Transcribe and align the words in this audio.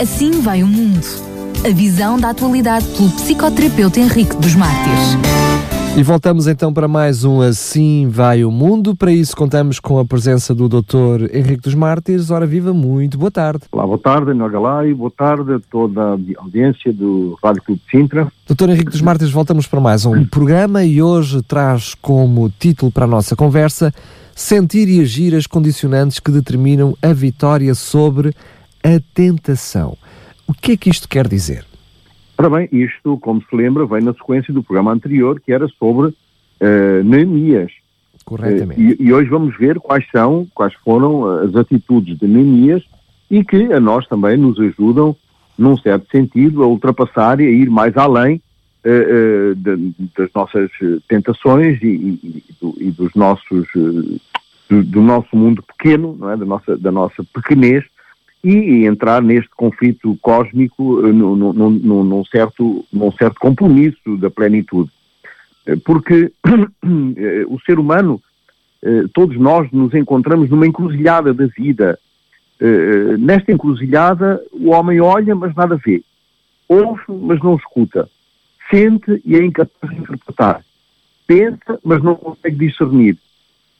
Assim 0.00 0.40
vai 0.40 0.62
o 0.62 0.66
mundo. 0.66 1.04
A 1.62 1.68
visão 1.74 2.18
da 2.18 2.30
atualidade 2.30 2.86
pelo 2.96 3.10
psicoterapeuta 3.10 4.00
Henrique 4.00 4.34
dos 4.36 4.54
Mártires. 4.54 5.18
E 5.94 6.02
voltamos 6.02 6.46
então 6.46 6.72
para 6.72 6.88
mais 6.88 7.22
um 7.22 7.42
Assim 7.42 8.08
Vai 8.08 8.42
o 8.42 8.50
Mundo. 8.50 8.96
Para 8.96 9.12
isso 9.12 9.36
contamos 9.36 9.78
com 9.78 9.98
a 9.98 10.04
presença 10.06 10.54
do 10.54 10.70
Dr. 10.70 11.28
Henrique 11.34 11.64
dos 11.64 11.74
Mártires. 11.74 12.30
Ora 12.30 12.46
viva, 12.46 12.72
muito 12.72 13.18
boa 13.18 13.30
tarde. 13.30 13.64
Olá, 13.70 13.86
boa 13.86 13.98
tarde, 13.98 14.32
Nogalai, 14.32 14.94
boa 14.94 15.10
tarde 15.10 15.52
a 15.52 15.60
toda 15.70 16.00
a 16.00 16.18
audiência 16.38 16.94
do 16.94 17.36
Rádio 17.44 17.62
Clube 17.62 17.82
de 17.84 17.90
Sintra. 17.90 18.32
Dr. 18.48 18.70
Henrique 18.70 18.92
dos 18.92 19.02
Mártires, 19.02 19.30
voltamos 19.30 19.66
para 19.66 19.80
mais 19.80 20.06
um 20.06 20.24
programa 20.24 20.82
e 20.82 21.02
hoje 21.02 21.42
traz 21.42 21.94
como 22.00 22.50
título 22.58 22.90
para 22.90 23.04
a 23.04 23.06
nossa 23.06 23.36
conversa 23.36 23.92
Sentir 24.34 24.88
e 24.88 25.02
agir 25.02 25.34
as 25.34 25.46
condicionantes 25.46 26.18
que 26.18 26.30
determinam 26.30 26.96
a 27.02 27.12
vitória 27.12 27.74
sobre 27.74 28.34
a 28.82 29.00
tentação. 29.14 29.96
O 30.46 30.54
que 30.54 30.72
é 30.72 30.76
que 30.76 30.90
isto 30.90 31.08
quer 31.08 31.28
dizer? 31.28 31.64
Ora 32.40 32.48
bem, 32.48 32.68
isto, 32.72 33.18
como 33.18 33.42
se 33.42 33.54
lembra, 33.54 33.84
vem 33.84 34.00
na 34.00 34.14
sequência 34.14 34.52
do 34.52 34.62
programa 34.62 34.92
anterior, 34.92 35.38
que 35.40 35.52
era 35.52 35.68
sobre 35.68 36.06
uh, 36.08 37.04
Neemias. 37.04 37.70
Corretamente. 38.24 38.80
Uh, 38.80 38.96
e, 38.98 39.08
e, 39.08 39.12
hoje 39.12 39.28
vamos 39.28 39.56
ver 39.58 39.78
quais 39.78 40.06
são, 40.10 40.46
quais 40.54 40.72
foram 40.82 41.26
as 41.26 41.54
atitudes 41.54 42.18
de 42.18 42.26
Neemias 42.26 42.82
e 43.30 43.44
que 43.44 43.72
a 43.72 43.78
nós 43.78 44.06
também 44.08 44.38
nos 44.38 44.58
ajudam, 44.58 45.14
num 45.58 45.76
certo 45.76 46.10
sentido, 46.10 46.62
a 46.62 46.66
ultrapassar 46.66 47.40
e 47.40 47.46
a 47.46 47.50
ir 47.50 47.68
mais 47.68 47.94
além 47.96 48.40
uh, 48.86 49.54
de, 49.54 49.92
das 50.16 50.30
nossas 50.34 50.70
tentações 51.06 51.78
e, 51.82 51.86
e, 51.86 52.44
e 52.78 52.90
dos 52.90 53.14
nossos, 53.14 53.68
do, 54.66 54.82
do, 54.82 55.02
nosso 55.02 55.36
mundo 55.36 55.62
pequeno, 55.62 56.16
não 56.18 56.30
é? 56.30 56.36
da, 56.38 56.46
nossa, 56.46 56.76
da 56.78 56.90
nossa 56.90 57.22
pequenez, 57.34 57.84
e 58.42 58.86
entrar 58.86 59.22
neste 59.22 59.50
conflito 59.50 60.16
cósmico 60.22 61.06
eh, 61.06 61.12
num, 61.12 61.36
num, 61.52 62.04
num, 62.04 62.24
certo, 62.24 62.84
num 62.92 63.12
certo 63.12 63.38
compromisso 63.38 64.16
da 64.16 64.30
plenitude. 64.30 64.90
Eh, 65.66 65.76
porque 65.84 66.32
eh, 67.16 67.44
o 67.46 67.60
ser 67.60 67.78
humano, 67.78 68.20
todos 69.12 69.36
nós 69.36 69.70
nos 69.72 69.92
encontramos 69.92 70.48
numa 70.48 70.66
encruzilhada 70.66 71.34
da 71.34 71.46
vida. 71.48 71.98
Nesta 73.18 73.52
encruzilhada, 73.52 74.40
o 74.52 74.70
homem 74.70 74.98
olha, 75.02 75.34
mas 75.34 75.54
nada 75.54 75.76
vê. 75.76 76.02
Ouve, 76.66 77.02
mas 77.08 77.38
não 77.42 77.56
escuta. 77.56 78.08
Sente 78.70 79.20
e 79.22 79.36
é 79.36 79.44
incapaz 79.44 79.92
de 79.92 80.00
interpretar. 80.00 80.64
Pensa, 81.26 81.78
mas 81.84 82.02
não 82.02 82.14
consegue 82.14 82.56
discernir. 82.56 83.18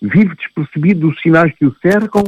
Vive 0.03 0.35
despercebido 0.37 1.09
dos 1.09 1.19
sinais 1.23 1.51
que 1.55 1.65
o 1.65 1.75
cercam 1.81 2.25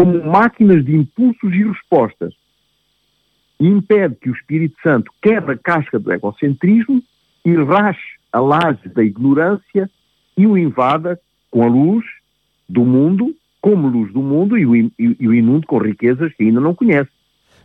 como 0.00 0.24
máquinas 0.24 0.82
de 0.82 0.96
impulsos 0.96 1.52
e 1.52 1.62
respostas. 1.62 2.32
E 3.60 3.66
impede 3.66 4.14
que 4.14 4.30
o 4.30 4.32
Espírito 4.32 4.74
Santo 4.82 5.12
quebre 5.20 5.52
a 5.52 5.58
casca 5.58 5.98
do 5.98 6.10
egocentrismo 6.10 7.02
e 7.44 7.54
rache 7.54 8.18
a 8.32 8.40
laje 8.40 8.88
da 8.88 9.04
ignorância 9.04 9.90
e 10.38 10.46
o 10.46 10.56
invada 10.56 11.20
com 11.50 11.62
a 11.62 11.66
luz 11.66 12.02
do 12.66 12.82
mundo, 12.82 13.36
como 13.60 13.88
luz 13.88 14.10
do 14.10 14.22
mundo, 14.22 14.56
e 14.56 14.64
o, 14.64 15.34
inunde 15.34 15.66
com 15.66 15.76
riquezas 15.76 16.32
que 16.32 16.44
ainda 16.44 16.60
não 16.60 16.74
conhece. 16.74 17.10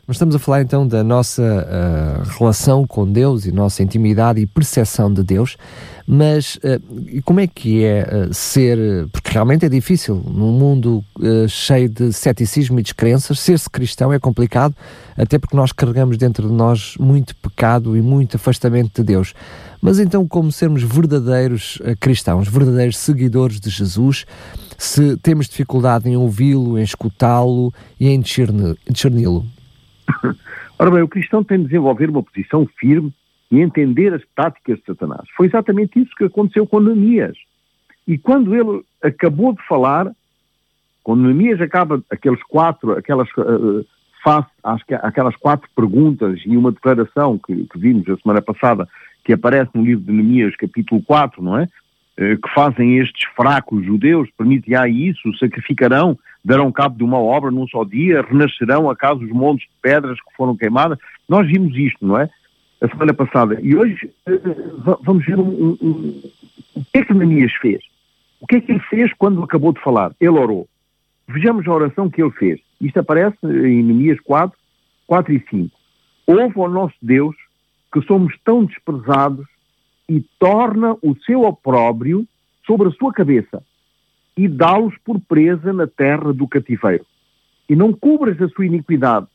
Mas 0.07 0.17
estamos 0.17 0.35
a 0.35 0.39
falar 0.39 0.61
então 0.61 0.87
da 0.87 1.03
nossa 1.03 1.41
uh, 1.41 2.37
relação 2.37 2.85
com 2.85 3.11
Deus 3.11 3.47
e 3.47 3.51
nossa 3.51 3.81
intimidade 3.81 4.39
e 4.39 4.45
percepção 4.45 5.11
de 5.11 5.23
Deus, 5.23 5.57
mas 6.05 6.57
uh, 6.57 7.21
como 7.23 7.39
é 7.39 7.47
que 7.47 7.83
é 7.83 8.03
uh, 8.03 8.31
ser, 8.31 8.77
porque 9.11 9.31
realmente 9.31 9.65
é 9.65 9.69
difícil, 9.69 10.23
num 10.27 10.51
mundo 10.51 11.03
cheio 11.49 11.89
de 11.89 12.13
ceticismo 12.13 12.79
e 12.79 12.83
descrenças, 12.83 13.39
ser-se 13.39 13.67
cristão 13.67 14.13
é 14.13 14.19
complicado, 14.19 14.75
até 15.17 15.39
porque 15.39 15.57
nós 15.57 15.71
carregamos 15.71 16.17
dentro 16.17 16.47
de 16.47 16.53
nós 16.53 16.95
muito 16.99 17.35
pecado 17.37 17.97
e 17.97 18.01
muito 18.01 18.35
afastamento 18.35 19.01
de 19.01 19.07
Deus. 19.07 19.33
Mas 19.81 19.97
então, 19.97 20.27
como 20.27 20.51
sermos 20.51 20.83
verdadeiros 20.83 21.81
cristãos, 21.99 22.47
verdadeiros 22.47 22.97
seguidores 22.97 23.59
de 23.59 23.71
Jesus, 23.71 24.25
se 24.77 25.17
temos 25.17 25.47
dificuldade 25.47 26.07
em 26.07 26.15
ouvi-lo, 26.15 26.77
em 26.77 26.83
escutá-lo 26.83 27.73
e 27.99 28.09
em 28.09 28.19
discerni-lo? 28.19 29.45
Ora 30.77 30.91
bem, 30.91 31.01
o 31.01 31.07
cristão 31.07 31.43
tem 31.43 31.59
de 31.59 31.65
desenvolver 31.65 32.09
uma 32.09 32.23
posição 32.23 32.67
firme 32.77 33.13
e 33.51 33.61
entender 33.61 34.13
as 34.13 34.21
táticas 34.35 34.79
de 34.79 34.85
Satanás. 34.85 35.27
Foi 35.35 35.47
exatamente 35.47 35.99
isso 35.99 36.15
que 36.15 36.25
aconteceu 36.25 36.65
com 36.67 36.79
Neemias. 36.79 37.37
E 38.07 38.17
quando 38.17 38.55
ele 38.55 38.83
acabou 39.01 39.53
de 39.53 39.65
falar, 39.67 40.11
quando 41.03 41.23
Neemias 41.23 41.61
acaba 41.61 42.03
aqueles 42.09 42.41
quatro, 42.43 42.91
aquelas, 42.93 43.29
uh, 43.37 43.85
face 44.23 44.49
às, 44.63 44.81
aquelas 45.03 45.35
quatro 45.35 45.69
perguntas 45.75 46.41
e 46.45 46.57
uma 46.57 46.71
declaração 46.71 47.37
que, 47.37 47.65
que, 47.65 47.79
vimos 47.79 48.09
a 48.09 48.17
semana 48.17 48.41
passada, 48.41 48.87
que 49.23 49.33
aparece 49.33 49.71
no 49.73 49.83
livro 49.83 50.03
de 50.03 50.11
Neemias, 50.11 50.55
capítulo 50.55 51.01
4, 51.03 51.41
não 51.41 51.57
é? 51.57 51.67
Uh, 52.17 52.39
que 52.41 52.53
fazem 52.53 52.97
estes 52.97 53.25
fracos 53.35 53.83
judeus, 53.85 54.29
permitirá 54.37 54.87
isso, 54.87 55.37
sacrificarão 55.37 56.17
darão 56.45 56.71
cabo 56.71 56.95
de 56.95 57.03
uma 57.03 57.17
obra 57.17 57.49
num 57.49 57.67
só 57.67 57.83
dia, 57.83 58.21
renascerão 58.21 58.87
acaso 58.87 59.21
os 59.21 59.31
montes 59.31 59.67
de 59.67 59.73
pedras 59.81 60.19
que 60.21 60.35
foram 60.37 60.55
queimadas. 60.55 60.99
Nós 61.27 61.47
vimos 61.47 61.75
isto, 61.75 62.05
não 62.05 62.19
é? 62.19 62.29
A 62.81 62.87
semana 62.87 63.13
passada. 63.15 63.59
E 63.61 63.75
hoje 63.75 64.11
uh, 64.29 64.99
vamos 65.01 65.25
ver 65.25 65.39
um, 65.39 65.49
um, 65.49 65.77
um, 65.81 66.21
o 66.75 66.85
que 66.85 66.99
é 66.99 67.03
que 67.03 67.13
Neemias 67.15 67.51
fez. 67.53 67.81
O 68.39 68.45
que 68.45 68.57
é 68.57 68.61
que 68.61 68.71
ele 68.71 68.81
fez 68.81 69.11
quando 69.17 69.41
acabou 69.43 69.73
de 69.73 69.81
falar? 69.81 70.11
Ele 70.21 70.37
orou. 70.37 70.67
Vejamos 71.27 71.67
a 71.67 71.73
oração 71.73 72.09
que 72.09 72.21
ele 72.21 72.31
fez. 72.31 72.59
Isto 72.79 72.99
aparece 72.99 73.37
em 73.43 73.81
Neemias 73.81 74.19
4, 74.19 74.55
4 75.07 75.33
e 75.33 75.43
5. 75.49 75.75
Ouve 76.27 76.59
ao 76.59 76.69
nosso 76.69 76.95
Deus 77.01 77.35
que 77.91 78.01
somos 78.03 78.35
tão 78.43 78.65
desprezados 78.65 79.47
e 80.07 80.21
torna 80.39 80.93
o 81.01 81.15
seu 81.25 81.43
opróbrio 81.43 82.27
sobre 82.65 82.89
a 82.89 82.91
sua 82.91 83.11
cabeça 83.11 83.63
e 84.37 84.47
dá-los 84.47 84.95
por 85.03 85.19
presa 85.19 85.71
na 85.71 85.87
terra 85.87 86.33
do 86.33 86.47
cativeiro. 86.47 87.05
E 87.69 87.75
não 87.75 87.93
cubras 87.93 88.39
a 88.41 88.49
sua 88.49 88.65
iniquidade, 88.65 89.27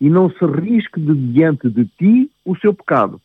e 0.00 0.10
não 0.10 0.30
se 0.30 0.44
risque 0.44 1.00
de 1.00 1.14
diante 1.32 1.70
de 1.70 1.84
ti 1.98 2.30
o 2.44 2.56
seu 2.56 2.74
pecado, 2.74 3.20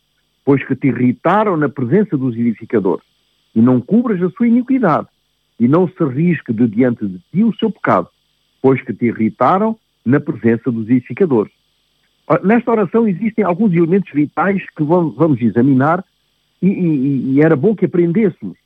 pois 0.45 0.65
que 0.65 0.75
te 0.75 0.87
irritaram 0.87 1.57
na 1.57 1.69
presença 1.69 2.17
dos 2.17 2.35
edificadores. 2.35 3.05
E 3.55 3.61
não 3.61 3.81
cubras 3.81 4.21
a 4.21 4.29
sua 4.31 4.47
iniquidade, 4.47 5.07
e 5.59 5.67
não 5.67 5.87
se 5.87 6.03
risque 6.03 6.53
de 6.53 6.67
diante 6.67 7.05
de 7.05 7.19
ti 7.31 7.43
o 7.43 7.53
seu 7.55 7.71
pecado, 7.71 8.07
pois 8.61 8.81
que 8.81 8.93
te 8.93 9.05
irritaram 9.05 9.77
na 10.05 10.19
presença 10.19 10.71
dos 10.71 10.89
edificadores. 10.89 11.51
Nesta 12.43 12.71
oração 12.71 13.07
existem 13.07 13.43
alguns 13.43 13.73
elementos 13.73 14.11
vitais 14.11 14.63
que 14.75 14.83
vamos 14.83 15.41
examinar 15.41 16.03
e, 16.63 16.67
e, 16.67 17.33
e 17.33 17.41
era 17.41 17.57
bom 17.57 17.75
que 17.75 17.85
aprendêssemos. 17.85 18.57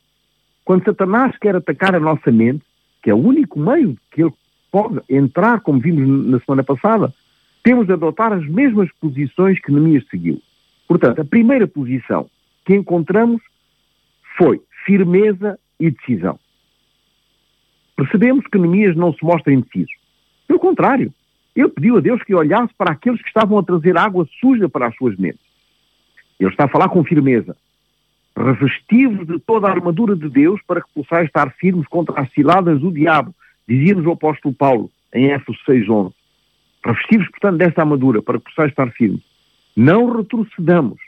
Quando 0.64 0.84
Satanás 0.84 1.36
quer 1.38 1.56
atacar 1.56 1.96
a 1.96 2.00
nossa 2.00 2.30
mente, 2.30 2.62
que 3.02 3.10
é 3.10 3.14
o 3.14 3.18
único 3.18 3.58
meio 3.58 3.96
que 4.12 4.22
ele 4.22 4.32
pode 4.70 5.00
entrar, 5.08 5.60
como 5.60 5.80
vimos 5.80 6.26
na 6.26 6.38
semana 6.40 6.62
passada, 6.62 7.12
temos 7.64 7.86
de 7.86 7.92
adotar 7.92 8.32
as 8.32 8.46
mesmas 8.46 8.88
posições 9.00 9.60
que 9.60 9.72
Neemias 9.72 10.06
seguiu. 10.08 10.40
Portanto, 10.86 11.20
a 11.20 11.24
primeira 11.24 11.66
posição 11.66 12.30
que 12.64 12.74
encontramos 12.74 13.42
foi 14.36 14.60
firmeza 14.86 15.58
e 15.80 15.90
decisão. 15.90 16.38
Percebemos 17.96 18.46
que 18.46 18.58
Neemias 18.58 18.94
não 18.94 19.12
se 19.12 19.24
mostra 19.24 19.52
indeciso. 19.52 19.90
Pelo 20.46 20.60
contrário, 20.60 21.12
ele 21.56 21.68
pediu 21.68 21.96
a 21.96 22.00
Deus 22.00 22.22
que 22.22 22.34
olhasse 22.34 22.72
para 22.78 22.92
aqueles 22.92 23.20
que 23.20 23.28
estavam 23.28 23.58
a 23.58 23.62
trazer 23.64 23.98
água 23.98 24.28
suja 24.40 24.68
para 24.68 24.86
as 24.86 24.94
suas 24.94 25.16
mentes. 25.16 25.40
Ele 26.38 26.50
está 26.50 26.66
a 26.66 26.68
falar 26.68 26.88
com 26.90 27.02
firmeza 27.02 27.56
revestivos 28.38 29.26
de 29.26 29.38
toda 29.40 29.66
a 29.66 29.72
armadura 29.72 30.14
de 30.14 30.28
Deus 30.28 30.60
para 30.66 30.80
que 30.80 30.88
possais 30.94 31.26
estar 31.26 31.50
firmes 31.54 31.86
contra 31.88 32.20
as 32.20 32.32
ciladas 32.32 32.80
do 32.80 32.92
diabo, 32.92 33.34
dizia-nos 33.66 34.06
o 34.06 34.12
apóstolo 34.12 34.54
Paulo 34.54 34.90
em 35.12 35.30
Éfeso 35.30 35.58
6.11. 35.68 36.12
Revestivos, 36.84 37.28
portanto, 37.30 37.58
desta 37.58 37.82
armadura 37.82 38.22
para 38.22 38.38
que 38.38 38.44
possais 38.44 38.70
estar 38.70 38.90
firmes. 38.92 39.22
Não 39.76 40.16
retrocedamos. 40.16 40.98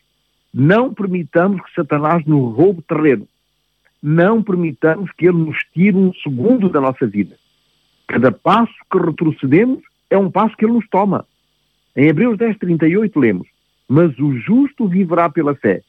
Não 0.52 0.92
permitamos 0.92 1.62
que 1.62 1.74
Satanás 1.74 2.24
nos 2.26 2.56
roube 2.56 2.82
terreno. 2.82 3.28
Não 4.02 4.42
permitamos 4.42 5.10
que 5.12 5.26
ele 5.26 5.38
nos 5.38 5.58
tire 5.72 5.96
um 5.96 6.12
segundo 6.14 6.68
da 6.68 6.80
nossa 6.80 7.06
vida. 7.06 7.36
Cada 8.08 8.32
passo 8.32 8.74
que 8.90 8.98
retrocedemos 8.98 9.80
é 10.08 10.18
um 10.18 10.30
passo 10.30 10.56
que 10.56 10.64
ele 10.64 10.72
nos 10.72 10.88
toma. 10.88 11.24
Em 11.94 12.08
Hebreus 12.08 12.36
10.38 12.36 13.12
lemos, 13.14 13.46
mas 13.88 14.18
o 14.18 14.36
justo 14.38 14.88
viverá 14.88 15.28
pela 15.28 15.54
fé. 15.54 15.82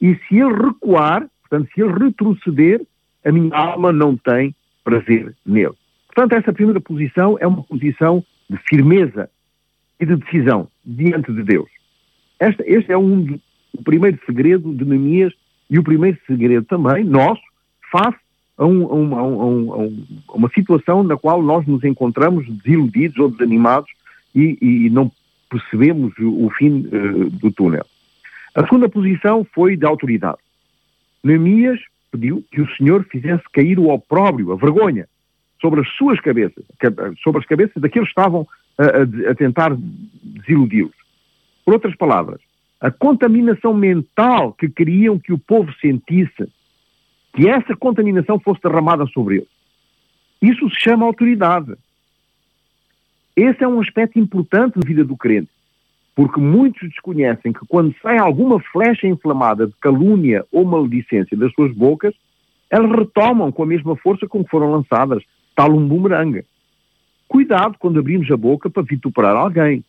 E 0.00 0.14
se 0.14 0.36
ele 0.36 0.54
recuar, 0.54 1.26
portanto, 1.40 1.68
se 1.74 1.80
ele 1.80 1.92
retroceder, 1.92 2.80
a 3.24 3.32
minha 3.32 3.54
alma 3.54 3.92
não 3.92 4.16
tem 4.16 4.54
prazer 4.84 5.34
nele. 5.44 5.74
Portanto, 6.06 6.32
essa 6.32 6.52
primeira 6.52 6.80
posição 6.80 7.36
é 7.40 7.46
uma 7.46 7.62
posição 7.62 8.24
de 8.48 8.56
firmeza 8.68 9.28
e 10.00 10.06
de 10.06 10.16
decisão 10.16 10.68
diante 10.84 11.32
de 11.32 11.42
Deus. 11.42 11.68
Este, 12.40 12.62
este 12.62 12.92
é 12.92 12.98
um, 12.98 13.38
o 13.72 13.82
primeiro 13.82 14.18
segredo 14.24 14.72
de 14.74 14.84
Neemias 14.84 15.32
e 15.68 15.78
o 15.78 15.82
primeiro 15.82 16.18
segredo 16.26 16.64
também 16.66 17.04
nosso, 17.04 17.42
face 17.90 18.18
a, 18.56 18.64
um, 18.64 18.86
a, 18.86 18.94
uma, 18.94 19.20
a, 19.20 19.24
um, 19.24 19.72
a, 20.28 20.34
uma 20.34 20.48
situação 20.50 21.02
na 21.02 21.16
qual 21.16 21.42
nós 21.42 21.66
nos 21.66 21.84
encontramos 21.84 22.48
desiludidos 22.48 23.18
ou 23.18 23.30
desanimados 23.30 23.90
e, 24.34 24.58
e 24.60 24.90
não 24.90 25.10
percebemos 25.50 26.12
o, 26.18 26.46
o 26.46 26.50
fim 26.50 26.86
uh, 26.86 27.30
do 27.30 27.50
túnel. 27.50 27.86
A 28.58 28.64
segunda 28.64 28.88
posição 28.88 29.46
foi 29.54 29.76
de 29.76 29.86
autoridade. 29.86 30.38
Neemias 31.22 31.78
pediu 32.10 32.44
que 32.50 32.60
o 32.60 32.68
Senhor 32.74 33.04
fizesse 33.04 33.44
cair 33.52 33.78
o 33.78 33.88
opróbrio, 33.88 34.50
a 34.50 34.56
vergonha, 34.56 35.08
sobre 35.60 35.80
as 35.80 35.88
suas 35.90 36.18
cabeças, 36.20 36.64
sobre 37.22 37.40
as 37.40 37.46
cabeças 37.46 37.80
daqueles 37.80 38.08
que 38.08 38.20
estavam 38.20 38.48
a, 38.76 38.82
a, 38.82 39.30
a 39.30 39.34
tentar 39.36 39.76
desiludi-los. 39.76 40.94
Por 41.64 41.74
outras 41.74 41.94
palavras, 41.94 42.40
a 42.80 42.90
contaminação 42.90 43.72
mental 43.72 44.52
que 44.54 44.68
queriam 44.68 45.20
que 45.20 45.32
o 45.32 45.38
povo 45.38 45.72
sentisse, 45.80 46.52
que 47.34 47.48
essa 47.48 47.76
contaminação 47.76 48.40
fosse 48.40 48.60
derramada 48.60 49.06
sobre 49.06 49.36
eles. 49.36 49.48
Isso 50.42 50.68
se 50.70 50.80
chama 50.80 51.06
autoridade. 51.06 51.76
Esse 53.36 53.62
é 53.62 53.68
um 53.68 53.80
aspecto 53.80 54.18
importante 54.18 54.76
na 54.76 54.84
vida 54.84 55.04
do 55.04 55.16
crente, 55.16 55.50
porque 56.18 56.40
muitos 56.40 56.88
desconhecem 56.88 57.52
que 57.52 57.64
quando 57.68 57.94
sai 58.02 58.18
alguma 58.18 58.58
flecha 58.58 59.06
inflamada 59.06 59.68
de 59.68 59.72
calúnia 59.80 60.44
ou 60.50 60.64
maledicência 60.64 61.36
das 61.36 61.52
suas 61.52 61.72
bocas, 61.72 62.12
elas 62.68 62.90
retomam 62.90 63.52
com 63.52 63.62
a 63.62 63.66
mesma 63.66 63.94
força 63.94 64.26
com 64.26 64.42
que 64.42 64.50
foram 64.50 64.72
lançadas, 64.72 65.22
tal 65.54 65.72
um 65.72 65.86
bumerangue. 65.86 66.44
Cuidado 67.28 67.76
quando 67.78 68.00
abrimos 68.00 68.28
a 68.32 68.36
boca 68.36 68.68
para 68.68 68.82
vituperar 68.82 69.36
alguém. 69.36 69.84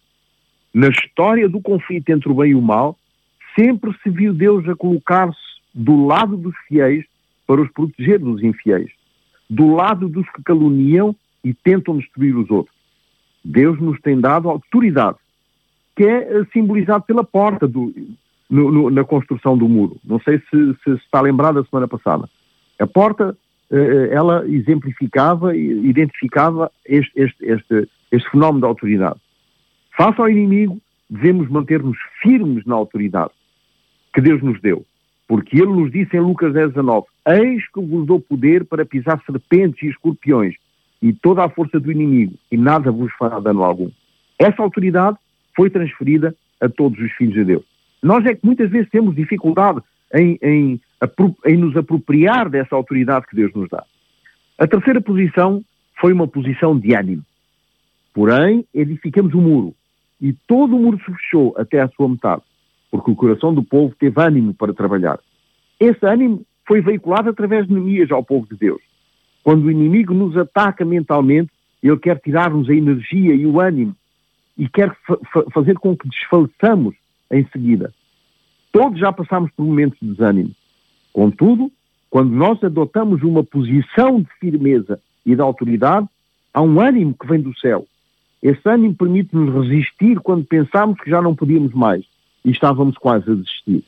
Na 0.71 0.89
história 0.89 1.49
do 1.49 1.59
conflito 1.59 2.11
entre 2.11 2.29
o 2.29 2.35
bem 2.35 2.51
e 2.51 2.55
o 2.55 2.61
mal, 2.61 2.95
sempre 3.59 3.91
se 4.03 4.11
viu 4.11 4.31
Deus 4.31 4.69
a 4.69 4.75
colocar-se 4.75 5.35
do 5.73 6.05
lado 6.05 6.37
dos 6.37 6.53
fiéis 6.67 7.03
para 7.47 7.59
os 7.59 7.71
proteger 7.71 8.19
dos 8.19 8.43
infiéis, 8.43 8.91
do 9.49 9.73
lado 9.73 10.07
dos 10.07 10.29
que 10.29 10.43
caluniam 10.43 11.15
e 11.43 11.55
tentam 11.55 11.97
destruir 11.97 12.37
os 12.37 12.51
outros. 12.51 12.75
Deus 13.43 13.81
nos 13.81 13.99
tem 14.01 14.21
dado 14.21 14.47
autoridade, 14.47 15.17
que 15.99 16.05
é 16.05 16.39
eh, 16.39 16.45
simbolizado 16.53 17.03
pela 17.03 17.25
porta 17.25 17.67
do, 17.67 17.93
no, 18.49 18.71
no, 18.71 18.89
na 18.89 19.03
construção 19.03 19.57
do 19.57 19.67
muro. 19.67 19.97
Não 20.01 20.17
sei 20.21 20.39
se, 20.49 20.73
se 20.81 20.91
está 20.91 21.19
lembrado 21.19 21.55
da 21.55 21.69
semana 21.69 21.89
passada. 21.89 22.29
A 22.79 22.87
porta, 22.87 23.37
eh, 23.69 23.75
eh, 23.75 24.15
ela 24.15 24.47
exemplificava 24.47 25.53
e 25.53 25.89
identificava 25.89 26.71
este, 26.85 27.11
este, 27.17 27.45
este, 27.45 27.89
este 28.13 28.31
fenómeno 28.31 28.61
da 28.61 28.67
autoridade. 28.67 29.19
Face 29.97 30.21
ao 30.21 30.29
inimigo, 30.29 30.79
devemos 31.09 31.49
manter-nos 31.49 31.97
firmes 32.21 32.65
na 32.65 32.75
autoridade 32.75 33.31
que 34.13 34.21
Deus 34.21 34.41
nos 34.41 34.61
deu. 34.61 34.85
Porque 35.27 35.57
ele 35.57 35.73
nos 35.73 35.91
disse 35.91 36.15
em 36.15 36.21
Lucas 36.21 36.53
10, 36.53 36.69
19, 36.69 37.07
Eis 37.27 37.69
que 37.73 37.81
vos 37.81 38.07
dou 38.07 38.21
poder 38.21 38.63
para 38.63 38.85
pisar 38.85 39.21
serpentes 39.25 39.83
e 39.83 39.87
escorpiões 39.87 40.55
e 41.01 41.11
toda 41.11 41.43
a 41.43 41.49
força 41.49 41.77
do 41.77 41.91
inimigo, 41.91 42.35
e 42.49 42.55
nada 42.55 42.89
vos 42.89 43.11
fará 43.19 43.37
dano 43.41 43.65
algum. 43.65 43.91
Essa 44.39 44.63
autoridade 44.63 45.17
foi 45.59 45.69
transferida 45.69 46.33
a 46.61 46.69
todos 46.69 46.97
os 46.97 47.11
filhos 47.17 47.33
de 47.33 47.43
Deus. 47.43 47.65
Nós 48.01 48.25
é 48.25 48.33
que 48.33 48.45
muitas 48.45 48.69
vezes 48.69 48.89
temos 48.89 49.13
dificuldade 49.13 49.81
em, 50.15 50.39
em, 50.41 50.81
em 51.45 51.57
nos 51.57 51.75
apropriar 51.75 52.49
dessa 52.49 52.77
autoridade 52.77 53.27
que 53.27 53.35
Deus 53.35 53.53
nos 53.53 53.67
dá. 53.67 53.83
A 54.57 54.65
terceira 54.65 55.01
posição 55.01 55.61
foi 55.99 56.13
uma 56.13 56.25
posição 56.25 56.79
de 56.79 56.95
ânimo. 56.95 57.23
Porém, 58.13 58.65
edificamos 58.73 59.33
o 59.33 59.37
um 59.37 59.41
muro, 59.41 59.75
e 60.21 60.31
todo 60.31 60.77
o 60.77 60.79
muro 60.79 60.97
se 60.99 61.11
fechou 61.13 61.53
até 61.57 61.81
à 61.81 61.89
sua 61.89 62.07
metade, 62.07 62.41
porque 62.89 63.11
o 63.11 63.15
coração 63.15 63.53
do 63.53 63.61
povo 63.61 63.93
teve 63.99 64.15
ânimo 64.21 64.53
para 64.53 64.73
trabalhar. 64.73 65.19
Esse 65.77 66.05
ânimo 66.05 66.41
foi 66.65 66.79
veiculado 66.79 67.31
através 67.31 67.67
de 67.67 67.73
Neemias 67.73 68.09
ao 68.11 68.23
povo 68.23 68.47
de 68.49 68.55
Deus. 68.55 68.81
Quando 69.43 69.65
o 69.65 69.71
inimigo 69.71 70.13
nos 70.13 70.37
ataca 70.37 70.85
mentalmente, 70.85 71.51
ele 71.83 71.97
quer 71.97 72.17
tirar-nos 72.19 72.69
a 72.69 72.73
energia 72.73 73.33
e 73.35 73.45
o 73.45 73.59
ânimo 73.59 73.93
e 74.59 74.67
quer 74.67 74.93
fa 75.07 75.17
fazer 75.53 75.75
com 75.75 75.95
que 75.95 76.07
desfaleçamos 76.09 76.93
em 77.31 77.47
seguida. 77.47 77.93
Todos 78.71 78.99
já 78.99 79.11
passamos 79.11 79.49
por 79.55 79.65
momentos 79.65 79.97
de 79.99 80.09
desânimo. 80.09 80.51
Contudo, 81.13 81.71
quando 82.09 82.31
nós 82.31 82.61
adotamos 82.63 83.23
uma 83.23 83.43
posição 83.43 84.21
de 84.21 84.29
firmeza 84.39 84.99
e 85.25 85.33
de 85.33 85.41
autoridade, 85.41 86.07
há 86.53 86.61
um 86.61 86.79
ânimo 86.79 87.15
que 87.19 87.25
vem 87.25 87.41
do 87.41 87.57
céu. 87.57 87.85
Esse 88.43 88.61
ânimo 88.65 88.95
permite-nos 88.95 89.53
resistir 89.53 90.19
quando 90.19 90.45
pensamos 90.45 90.99
que 90.99 91.09
já 91.09 91.21
não 91.21 91.35
podíamos 91.35 91.73
mais 91.73 92.03
e 92.43 92.51
estávamos 92.51 92.97
quase 92.97 93.29
a 93.29 93.35
desistir. 93.35 93.83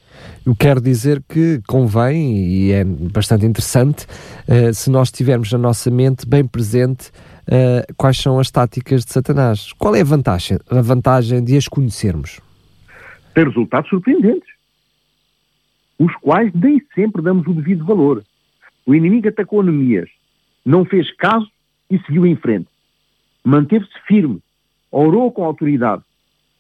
Eu 0.46 0.56
quero 0.56 0.82
dizer 0.82 1.22
que 1.28 1.62
convém, 1.68 2.48
e 2.48 2.72
é 2.72 2.84
bastante 2.84 3.46
interessante, 3.46 4.06
uh, 4.48 4.74
se 4.74 4.90
nós 4.90 5.12
tivermos 5.12 5.52
na 5.52 5.58
nossa 5.58 5.90
mente 5.90 6.28
bem 6.28 6.46
presente 6.46 7.12
uh, 7.48 7.94
quais 7.98 8.18
são 8.18 8.40
as 8.40 8.52
táticas 8.52 9.06
de 9.06 9.12
Satanás. 9.12 9.74
Qual 9.74 9.96
é 9.96 10.02
a 10.02 10.06
vantagem, 10.06 10.58
a 10.70 10.82
vantagem 10.82 11.44
de 11.44 11.58
as 11.58 11.68
conhecermos? 11.68 12.40
Tem 13.34 13.46
resultados 13.46 13.90
surpreendentes, 13.90 14.50
os 15.98 16.14
quais 16.16 16.52
nem 16.54 16.82
sempre 16.94 17.22
damos 17.22 17.48
o 17.48 17.54
devido 17.54 17.86
valor. 17.86 18.24
O 18.86 18.96
inimigo 18.96 19.28
atacou 19.28 19.64
Neemias, 19.64 20.10
não 20.66 20.84
fez 20.84 21.14
caso 21.16 21.48
e 21.90 22.00
seguiu 22.00 22.26
em 22.26 22.36
frente. 22.36 22.68
Manteve-se 23.44 24.00
firme, 24.08 24.42
orou 24.92 25.32
com 25.32 25.44
autoridade, 25.44 26.04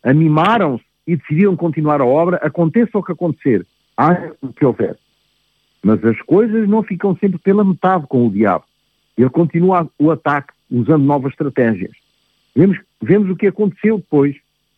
animaram-se 0.03 0.83
e 1.05 1.15
decidiram 1.15 1.55
continuar 1.55 2.01
a 2.01 2.05
obra, 2.05 2.37
aconteça 2.37 2.97
o 2.97 3.03
que 3.03 3.11
acontecer, 3.11 3.65
haja 3.97 4.33
o 4.41 4.53
que 4.53 4.65
houver. 4.65 4.97
Mas 5.83 6.03
as 6.05 6.21
coisas 6.21 6.69
não 6.69 6.83
ficam 6.83 7.15
sempre 7.17 7.39
pela 7.39 7.63
metade 7.63 8.05
com 8.07 8.27
o 8.27 8.31
diabo. 8.31 8.63
Ele 9.17 9.29
continua 9.29 9.89
o 9.97 10.11
ataque, 10.11 10.53
usando 10.71 11.03
novas 11.03 11.33
estratégias. 11.33 11.91
Vemos, 12.55 12.79
vemos 13.01 13.29
o 13.29 13.35
que 13.35 13.47
aconteceu 13.47 13.97
depois, 13.97 14.35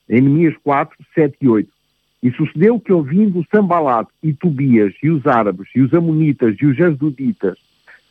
em 0.10 0.22
Neemias 0.22 0.56
4, 0.64 0.98
7 1.14 1.38
e 1.42 1.48
8. 1.48 1.70
E 2.24 2.32
sucedeu 2.32 2.80
que, 2.80 2.92
ouvindo 2.92 3.46
Sambalat 3.54 4.08
e 4.22 4.34
Tobias 4.34 4.94
e 5.04 5.10
os 5.10 5.26
árabes 5.28 5.68
e 5.76 5.82
os 5.82 5.94
amonitas 5.94 6.56
e 6.60 6.66
os 6.66 6.76
jasduditas, 6.76 7.58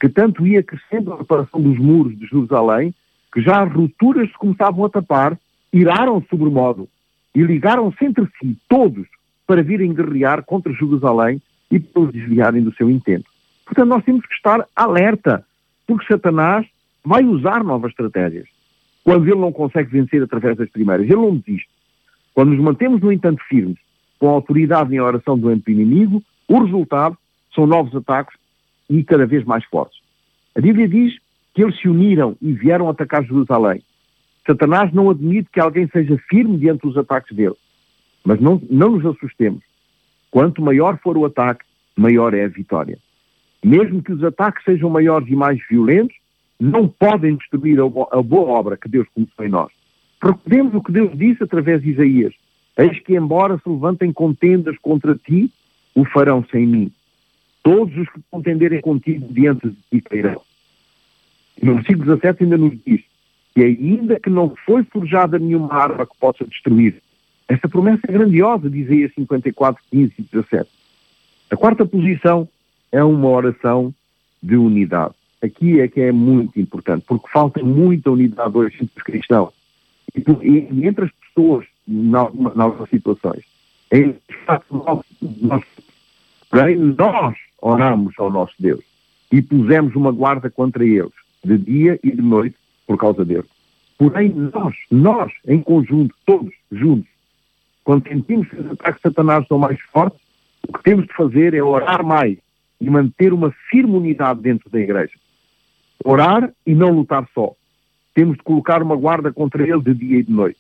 que 0.00 0.08
tanto 0.08 0.46
ia 0.46 0.62
crescendo 0.62 1.12
a 1.12 1.18
reparação 1.18 1.60
dos 1.60 1.78
muros 1.78 2.18
de 2.18 2.26
Jerusalém, 2.26 2.94
que 3.32 3.40
já 3.40 3.62
as 3.62 3.72
rupturas 3.72 4.28
se 4.28 4.34
começavam 4.34 4.84
a 4.84 4.90
tapar, 4.90 5.38
iraram 5.72 6.22
sobremodo 6.28 6.88
e 7.34 7.42
ligaram-se 7.42 8.04
entre 8.04 8.26
si, 8.38 8.56
todos, 8.68 9.06
para 9.46 9.62
virem 9.62 9.94
guerrear 9.94 10.44
contra 10.44 10.72
Jerusalém 10.72 11.40
e 11.70 11.80
para 11.80 12.02
os 12.02 12.12
desviarem 12.12 12.62
do 12.62 12.74
seu 12.74 12.90
intento. 12.90 13.30
Portanto, 13.64 13.88
nós 13.88 14.04
temos 14.04 14.26
que 14.26 14.34
estar 14.34 14.66
alerta, 14.76 15.44
porque 15.86 16.06
Satanás 16.06 16.66
vai 17.04 17.24
usar 17.24 17.64
novas 17.64 17.90
estratégias. 17.90 18.48
Quando 19.04 19.26
ele 19.26 19.40
não 19.40 19.52
consegue 19.52 19.90
vencer 19.90 20.22
através 20.22 20.56
das 20.56 20.70
primeiras, 20.70 21.06
ele 21.06 21.16
não 21.16 21.36
desiste. 21.36 21.68
Quando 22.34 22.50
nos 22.50 22.60
mantemos, 22.60 23.00
no 23.00 23.12
entanto, 23.12 23.42
firmes, 23.48 23.78
com 24.18 24.28
a 24.28 24.32
autoridade 24.32 24.94
em 24.94 25.00
oração 25.00 25.36
do 25.36 25.50
inimigo, 25.52 26.22
o 26.48 26.62
resultado 26.62 27.18
são 27.54 27.66
novos 27.66 27.94
ataques 27.94 28.38
e 28.88 29.02
cada 29.02 29.26
vez 29.26 29.44
mais 29.44 29.64
fortes. 29.64 29.98
A 30.54 30.60
Bíblia 30.60 30.88
diz 30.88 31.14
que 31.54 31.62
eles 31.62 31.78
se 31.80 31.88
uniram 31.88 32.36
e 32.40 32.52
vieram 32.52 32.88
atacar 32.88 33.24
Jerusalém. 33.24 33.82
Satanás 34.46 34.92
não 34.92 35.10
admite 35.10 35.48
que 35.52 35.60
alguém 35.60 35.88
seja 35.88 36.16
firme 36.28 36.58
diante 36.58 36.82
dos 36.82 36.96
ataques 36.96 37.34
dele. 37.34 37.54
Mas 38.24 38.40
não, 38.40 38.60
não 38.70 38.92
nos 38.92 39.06
assustemos. 39.06 39.62
Quanto 40.30 40.62
maior 40.62 40.98
for 40.98 41.16
o 41.16 41.24
ataque, 41.24 41.64
maior 41.96 42.34
é 42.34 42.44
a 42.44 42.48
vitória. 42.48 42.98
Mesmo 43.64 44.02
que 44.02 44.12
os 44.12 44.24
ataques 44.24 44.64
sejam 44.64 44.88
maiores 44.90 45.28
e 45.28 45.36
mais 45.36 45.60
violentos, 45.68 46.16
não 46.62 46.86
podem 46.86 47.34
destruir 47.34 47.80
a, 47.80 48.22
boa 48.22 48.50
obra 48.50 48.76
que 48.76 48.88
Deus 48.88 49.08
começou 49.12 49.44
em 49.44 49.48
nós. 49.48 49.72
Recordemos 50.22 50.72
o 50.74 50.80
que 50.80 50.92
Deus 50.92 51.10
disse 51.18 51.42
através 51.42 51.82
de 51.82 51.90
Isaías. 51.90 52.32
Eis 52.78 53.00
que, 53.00 53.16
embora 53.16 53.58
se 53.58 53.68
levantem 53.68 54.12
contendas 54.12 54.78
contra 54.78 55.16
ti, 55.16 55.50
o 55.92 56.04
farão 56.04 56.44
sem 56.52 56.64
mim. 56.64 56.92
Todos 57.64 57.96
os 57.96 58.08
que 58.08 58.20
contenderem 58.30 58.80
contigo 58.80 59.26
diante 59.32 59.70
de 59.70 59.76
ti 59.90 60.00
cairão. 60.02 60.40
No 61.60 61.74
versículo 61.74 62.14
17 62.14 62.44
ainda 62.44 62.56
nos 62.56 62.78
diz: 62.86 63.00
e 63.56 63.62
ainda 63.62 64.20
que 64.20 64.30
não 64.30 64.54
foi 64.64 64.84
forjada 64.84 65.40
nenhuma 65.40 65.74
arma 65.74 66.06
que 66.06 66.16
possa 66.20 66.44
destruir. 66.44 67.02
Esta 67.48 67.68
promessa 67.68 68.02
é 68.08 68.12
grandiosa, 68.12 68.70
diz 68.70 68.86
Isaías 68.86 69.12
54, 69.14 69.82
15 69.90 70.14
e 70.16 70.22
17. 70.22 70.70
A 71.50 71.56
quarta 71.56 71.84
posição 71.84 72.48
é 72.92 73.02
uma 73.02 73.28
oração 73.28 73.92
de 74.40 74.56
unidade. 74.56 75.14
Aqui 75.42 75.80
é 75.80 75.88
que 75.88 76.00
é 76.00 76.12
muito 76.12 76.60
importante, 76.60 77.04
porque 77.06 77.28
falta 77.28 77.62
muita 77.62 78.10
unidade 78.10 78.56
hoje 78.56 78.76
entre 78.80 78.96
os 78.96 79.02
cristãos 79.02 79.52
e, 80.14 80.86
entre 80.86 81.06
as 81.06 81.10
pessoas 81.10 81.66
em 81.88 82.14
algumas 82.14 82.88
situações. 82.88 83.44
Fato, 84.46 84.64
nós, 84.70 85.00
nós, 85.40 85.62
nós 86.96 87.36
oramos 87.60 88.14
ao 88.18 88.30
nosso 88.30 88.54
Deus 88.58 88.84
e 89.32 89.42
pusemos 89.42 89.94
uma 89.96 90.12
guarda 90.12 90.48
contra 90.48 90.84
eles, 90.84 91.12
de 91.44 91.58
dia 91.58 91.98
e 92.04 92.12
de 92.12 92.22
noite, 92.22 92.56
por 92.86 92.96
causa 92.96 93.24
dele. 93.24 93.44
Porém, 93.98 94.28
nós, 94.30 94.74
nós, 94.90 95.32
em 95.46 95.60
conjunto, 95.60 96.14
todos 96.24 96.52
juntos, 96.70 97.08
quando 97.84 98.06
sentimos 98.08 98.48
que 98.48 98.56
os 98.56 98.66
ataques 98.66 98.96
de 98.96 99.02
Satanás 99.02 99.46
são 99.48 99.58
mais 99.58 99.80
fortes, 99.92 100.20
o 100.68 100.72
que 100.72 100.82
temos 100.82 101.06
de 101.06 101.14
fazer 101.14 101.52
é 101.52 101.62
orar 101.62 102.04
mais 102.04 102.38
e 102.80 102.88
manter 102.88 103.32
uma 103.32 103.50
firme 103.70 103.96
unidade 103.96 104.40
dentro 104.40 104.70
da 104.70 104.80
igreja. 104.80 105.12
Orar 106.04 106.52
e 106.66 106.74
não 106.74 106.90
lutar 106.90 107.28
só. 107.34 107.52
Temos 108.14 108.36
de 108.36 108.42
colocar 108.42 108.82
uma 108.82 108.96
guarda 108.96 109.32
contra 109.32 109.62
ele 109.62 109.80
de 109.80 109.94
dia 109.94 110.18
e 110.18 110.22
de 110.22 110.32
noite. 110.32 110.58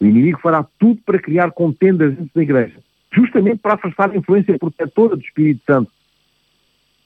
O 0.00 0.04
inimigo 0.04 0.38
fará 0.40 0.64
tudo 0.78 1.00
para 1.04 1.18
criar 1.18 1.50
contendas 1.50 2.14
dentro 2.14 2.30
da 2.34 2.42
igreja, 2.42 2.78
justamente 3.12 3.58
para 3.58 3.74
afastar 3.74 4.10
a 4.10 4.16
influência 4.16 4.58
protetora 4.58 5.16
do 5.16 5.22
Espírito 5.22 5.62
Santo 5.66 5.90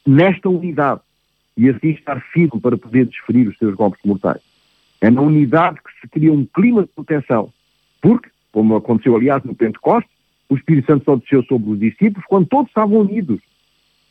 nesta 0.07 0.49
unidade 0.49 1.01
e 1.57 1.69
assim 1.69 1.91
estar 1.91 2.21
firme 2.33 2.61
para 2.61 2.77
poder 2.77 3.07
desferir 3.07 3.49
os 3.49 3.57
seus 3.57 3.75
golpes 3.75 4.01
mortais. 4.05 4.41
É 5.01 5.11
na 5.11 5.21
unidade 5.21 5.79
que 5.83 6.01
se 6.01 6.09
cria 6.09 6.33
um 6.33 6.45
clima 6.45 6.83
de 6.83 6.89
proteção, 6.89 7.53
porque, 8.01 8.31
como 8.53 8.77
aconteceu 8.77 9.17
aliás 9.17 9.43
no 9.45 9.55
Pentecostes, 9.55 10.11
o 10.49 10.57
Espírito 10.57 10.87
Santo 10.87 11.05
só 11.05 11.17
desceu 11.17 11.43
sobre 11.45 11.71
os 11.71 11.79
discípulos 11.79 12.25
quando 12.29 12.47
todos 12.47 12.69
estavam 12.69 12.99
unidos. 12.99 13.41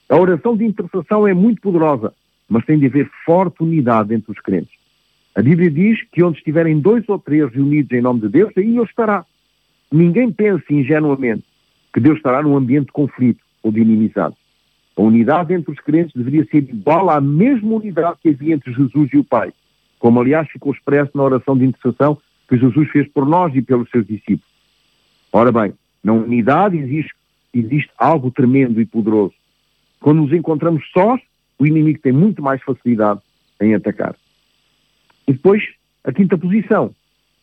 A 0.10 0.18
oração 0.18 0.58
de 0.58 0.66
intercessão 0.66 1.28
é 1.28 1.34
muito 1.34 1.62
poderosa, 1.62 2.14
mas 2.52 2.66
tem 2.66 2.78
de 2.78 2.88
haver 2.88 3.10
forte 3.26 3.64
unidade 3.64 4.14
entre 4.14 4.30
os 4.30 4.40
crentes. 4.42 4.78
A 5.34 5.42
Bíblia 5.42 5.72
diz 5.72 6.04
que 6.12 6.22
onde 6.22 6.38
estiverem 6.38 6.82
dois 6.82 7.08
ou 7.08 7.18
três 7.18 7.50
reunidos 7.50 7.90
em 7.94 8.02
nome 8.02 8.20
de 8.20 8.28
Deus, 8.28 8.52
aí 8.58 8.66
Ele 8.66 8.84
estará. 8.84 9.26
Ninguém 9.90 10.30
pense 10.30 10.66
ingenuamente 10.70 11.46
que 11.94 12.02
Deus 12.02 12.18
estará 12.18 12.44
num 12.44 12.58
ambiente 12.58 12.88
de 12.88 12.92
conflito 12.92 13.40
ou 13.64 13.72
de 13.72 13.80
inimizade. 13.80 14.36
A 14.98 15.02
unidade 15.02 15.54
entre 15.54 15.72
os 15.72 15.80
crentes 15.80 16.14
deveria 16.14 16.44
ser 16.44 16.58
igual 16.58 17.10
à 17.10 17.22
mesma 17.22 17.76
unidade 17.76 18.18
que 18.22 18.28
havia 18.28 18.54
entre 18.54 18.74
Jesus 18.74 19.10
e 19.14 19.18
o 19.18 19.24
Pai, 19.24 19.54
como 19.98 20.20
aliás 20.20 20.50
ficou 20.50 20.74
expresso 20.74 21.12
na 21.16 21.24
oração 21.24 21.58
de 21.58 21.64
intercessão 21.64 22.18
que 22.50 22.58
Jesus 22.58 22.90
fez 22.90 23.08
por 23.08 23.26
nós 23.26 23.56
e 23.56 23.62
pelos 23.62 23.90
seus 23.90 24.06
discípulos. 24.06 24.52
Ora 25.32 25.54
bem, 25.54 25.74
na 26.04 26.12
unidade 26.12 26.78
existe, 26.78 27.14
existe 27.54 27.92
algo 27.98 28.30
tremendo 28.30 28.82
e 28.82 28.86
poderoso. 28.86 29.34
Quando 30.02 30.24
nos 30.24 30.34
encontramos 30.34 30.84
sós, 30.92 31.22
o 31.62 31.68
inimigo 31.68 32.00
tem 32.00 32.12
muito 32.12 32.42
mais 32.42 32.60
facilidade 32.64 33.20
em 33.62 33.76
atacar. 33.76 34.16
E 35.28 35.34
depois, 35.34 35.64
a 36.04 36.12
quinta 36.12 36.36
posição. 36.36 36.92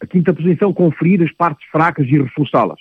A 0.00 0.06
quinta 0.08 0.34
posição, 0.34 0.72
conferir 0.72 1.22
as 1.22 1.30
partes 1.30 1.64
fracas 1.70 2.04
e 2.08 2.20
reforçá-las. 2.20 2.80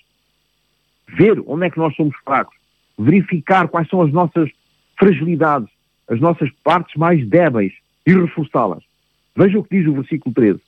Ver 1.08 1.40
onde 1.46 1.68
é 1.68 1.70
que 1.70 1.78
nós 1.78 1.96
somos 1.96 2.16
fracos. 2.26 2.58
Verificar 2.98 3.68
quais 3.68 3.88
são 3.88 4.02
as 4.02 4.12
nossas 4.12 4.50
fragilidades, 4.98 5.70
as 6.08 6.20
nossas 6.20 6.50
partes 6.64 6.96
mais 6.96 7.24
débeis 7.28 7.74
e 8.04 8.14
reforçá-las. 8.14 8.84
Veja 9.36 9.60
o 9.60 9.64
que 9.64 9.78
diz 9.78 9.88
o 9.88 9.94
versículo 9.94 10.34
13. 10.34 10.60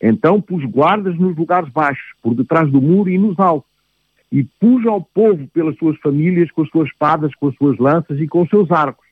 Então 0.00 0.40
pus 0.40 0.64
guardas 0.64 1.18
nos 1.18 1.36
lugares 1.36 1.68
baixos, 1.68 2.14
por 2.22 2.34
detrás 2.34 2.70
do 2.72 2.80
muro 2.80 3.10
e 3.10 3.18
nos 3.18 3.38
altos, 3.38 3.70
e 4.32 4.42
pus 4.42 4.86
ao 4.86 5.02
povo 5.02 5.46
pelas 5.48 5.76
suas 5.76 5.98
famílias, 5.98 6.50
com 6.50 6.62
as 6.62 6.70
suas 6.70 6.88
espadas, 6.88 7.34
com 7.34 7.48
as 7.48 7.54
suas 7.56 7.76
lanças 7.76 8.18
e 8.18 8.26
com 8.26 8.40
os 8.40 8.48
seus 8.48 8.70
arcos. 8.70 9.03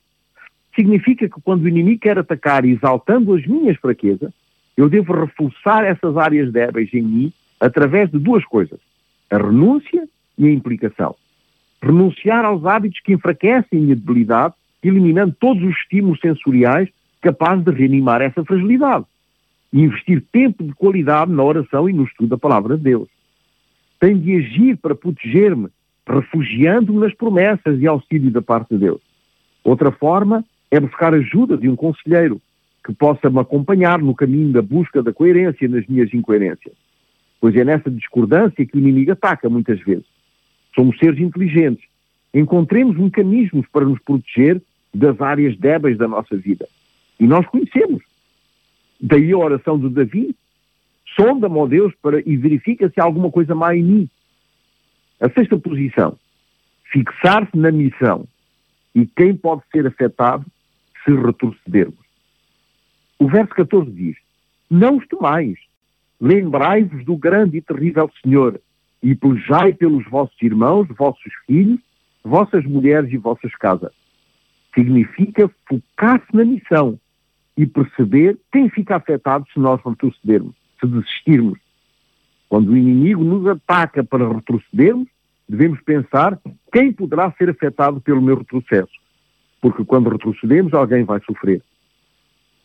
Significa 0.75 1.29
que 1.29 1.41
quando 1.43 1.65
o 1.65 1.69
inimigo 1.69 2.01
quer 2.01 2.19
atacar 2.19 2.65
exaltando 2.65 3.35
as 3.35 3.47
minhas 3.47 3.77
fraquezas, 3.77 4.33
eu 4.77 4.89
devo 4.89 5.13
reforçar 5.13 5.85
essas 5.85 6.17
áreas 6.17 6.51
débeis 6.51 6.93
em 6.95 7.03
mim 7.03 7.33
através 7.61 8.11
de 8.11 8.19
duas 8.19 8.45
coisas: 8.45 8.79
a 9.31 9.37
renúncia 9.37 10.09
e 10.39 10.47
a 10.47 10.51
implicação. 10.51 11.15
Renunciar 11.83 12.45
aos 12.45 12.65
hábitos 12.65 13.01
que 13.01 13.13
enfraquecem 13.13 13.79
a 13.79 13.83
minha 13.83 13.97
debilidade, 13.97 14.55
eliminando 14.83 15.35
todos 15.39 15.63
os 15.63 15.77
estímulos 15.77 16.21
sensoriais 16.21 16.89
capazes 17.21 17.65
de 17.65 17.71
reanimar 17.71 18.23
essa 18.23 18.45
fragilidade. 18.45 19.05
E 19.73 19.81
investir 19.81 20.23
tempo 20.33 20.63
de 20.65 20.73
qualidade 20.75 21.33
na 21.33 21.43
oração 21.43 21.89
e 21.89 21.93
no 21.93 22.05
estudo 22.05 22.31
da 22.31 22.39
palavra 22.39 22.77
de 22.77 22.85
Deus. 22.85 23.09
Tenho 23.99 24.19
de 24.19 24.37
agir 24.37 24.77
para 24.77 24.95
proteger-me, 24.95 25.69
refugiando-me 26.07 26.99
nas 27.01 27.15
promessas 27.15 27.81
e 27.81 27.87
auxílio 27.87 28.31
da 28.31 28.43
parte 28.43 28.71
de 28.71 28.79
Deus. 28.79 29.01
Outra 29.65 29.93
forma 29.93 30.45
é 30.73 30.81
buscar 30.81 31.13
ajuda 31.13 31.59
de 31.59 31.69
um 31.69 31.77
conselheiro 31.77 32.41
que 32.83 32.95
possa 32.95 33.29
me 33.29 33.39
acompanhar 33.39 33.99
no 33.99 34.15
caminho 34.15 34.53
da 34.53 34.63
busca 34.63 35.03
da 35.03 35.13
coerência 35.13 35.69
nas 35.69 35.87
minhas 35.87 36.13
incoerências. 36.15 36.75
Pois 37.39 37.55
é 37.55 37.63
nessa 37.63 37.91
discordância 37.91 38.65
que 38.65 38.77
o 38.77 38.81
inimigo 38.81 39.13
ataca 39.13 39.51
muitas 39.51 39.79
vezes. 39.81 40.07
Somos 40.75 40.99
seres 40.99 41.21
inteligentes. 41.21 41.85
Encontremos 42.33 42.97
mecanismos 42.97 43.67
para 43.71 43.85
nos 43.85 44.01
proteger 44.01 44.63
das 44.95 45.21
áreas 45.21 45.59
débeis 45.59 45.99
da 45.99 46.09
nossa 46.09 46.35
vida. 46.39 46.67
E 47.21 47.27
nós 47.27 47.47
conhecemos. 47.47 48.03
Daí 48.99 49.31
a 49.31 49.37
oração 49.37 49.79
de 49.79 49.91
Davi. 49.91 50.35
Sonda-me, 51.15 51.59
ó 51.59 51.67
Deus, 51.67 51.93
para, 52.01 52.23
e 52.27 52.35
verifica 52.39 52.89
se 52.89 52.99
há 52.99 53.05
alguma 53.05 53.31
coisa 53.31 53.55
má 53.55 53.77
em 53.77 53.83
mim. 53.83 54.11
A 55.21 55.29
sexta 55.29 55.59
posição. 55.59 56.17
Fixar-se 56.85 57.55
na 57.59 57.71
missão. 57.71 58.27
E 58.95 59.05
quem 59.05 59.37
pode 59.37 59.63
ser 59.71 59.87
afetado 59.87 60.47
se 61.05 61.15
retrocedermos. 61.15 62.03
O 63.19 63.29
verso 63.29 63.55
14 63.55 63.91
diz: 63.91 64.17
Não 64.71 64.97
os 64.97 65.07
temais, 65.07 65.59
lembrai-vos 66.21 67.05
do 67.05 67.17
grande 67.17 67.59
e 67.59 67.63
terrível 67.63 68.11
Senhor, 68.23 68.61
e 69.03 69.15
pelejai 69.15 69.73
pelos 69.73 70.05
vossos 70.09 70.37
irmãos, 70.41 70.87
vossos 70.97 71.33
filhos, 71.47 71.81
vossas 72.23 72.65
mulheres 72.65 73.13
e 73.13 73.17
vossas 73.17 73.55
casas. 73.57 73.93
Significa 74.75 75.51
focar-se 75.69 76.35
na 76.35 76.45
missão 76.45 76.99
e 77.57 77.67
perceber 77.67 78.39
quem 78.51 78.71
fica 78.71 78.97
afetado 78.97 79.47
se 79.53 79.59
nós 79.59 79.81
retrocedermos, 79.85 80.55
se 80.81 80.87
desistirmos. 80.87 81.59
Quando 82.49 82.71
o 82.71 82.77
inimigo 82.77 83.25
nos 83.25 83.47
ataca 83.47 84.05
para 84.05 84.29
retrocedermos, 84.29 85.09
devemos 85.49 85.81
pensar 85.83 86.39
quem 86.73 86.93
poderá 86.93 87.31
ser 87.33 87.51
afetado 87.51 88.01
pelo 88.01 88.23
meu 88.23 88.39
retrocesso. 88.39 89.02
Porque 89.63 89.85
quando 89.85 90.11
retrocedemos, 90.11 90.75
alguém 90.75 91.05
vai 91.05 91.21
sofrer. 91.21 91.63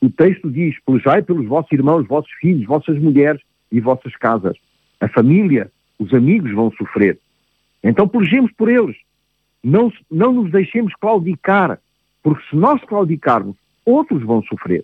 O 0.01 0.09
texto 0.09 0.51
diz: 0.51 0.75
pelejai 0.83 1.21
pelos 1.21 1.45
vossos 1.45 1.71
irmãos, 1.71 2.05
vossos 2.07 2.31
filhos, 2.41 2.65
vossas 2.65 2.99
mulheres 2.99 3.41
e 3.71 3.79
vossas 3.79 4.15
casas. 4.15 4.57
A 4.99 5.07
família, 5.07 5.71
os 5.99 6.11
amigos 6.13 6.51
vão 6.51 6.71
sofrer. 6.71 7.19
Então 7.83 8.07
pelejemos 8.07 8.51
por 8.51 8.67
eles. 8.67 8.97
Não, 9.63 9.93
não 10.09 10.33
nos 10.33 10.51
deixemos 10.51 10.93
claudicar, 10.95 11.79
porque 12.23 12.43
se 12.49 12.55
nós 12.55 12.83
claudicarmos, 12.83 13.55
outros 13.85 14.23
vão 14.23 14.41
sofrer. 14.43 14.83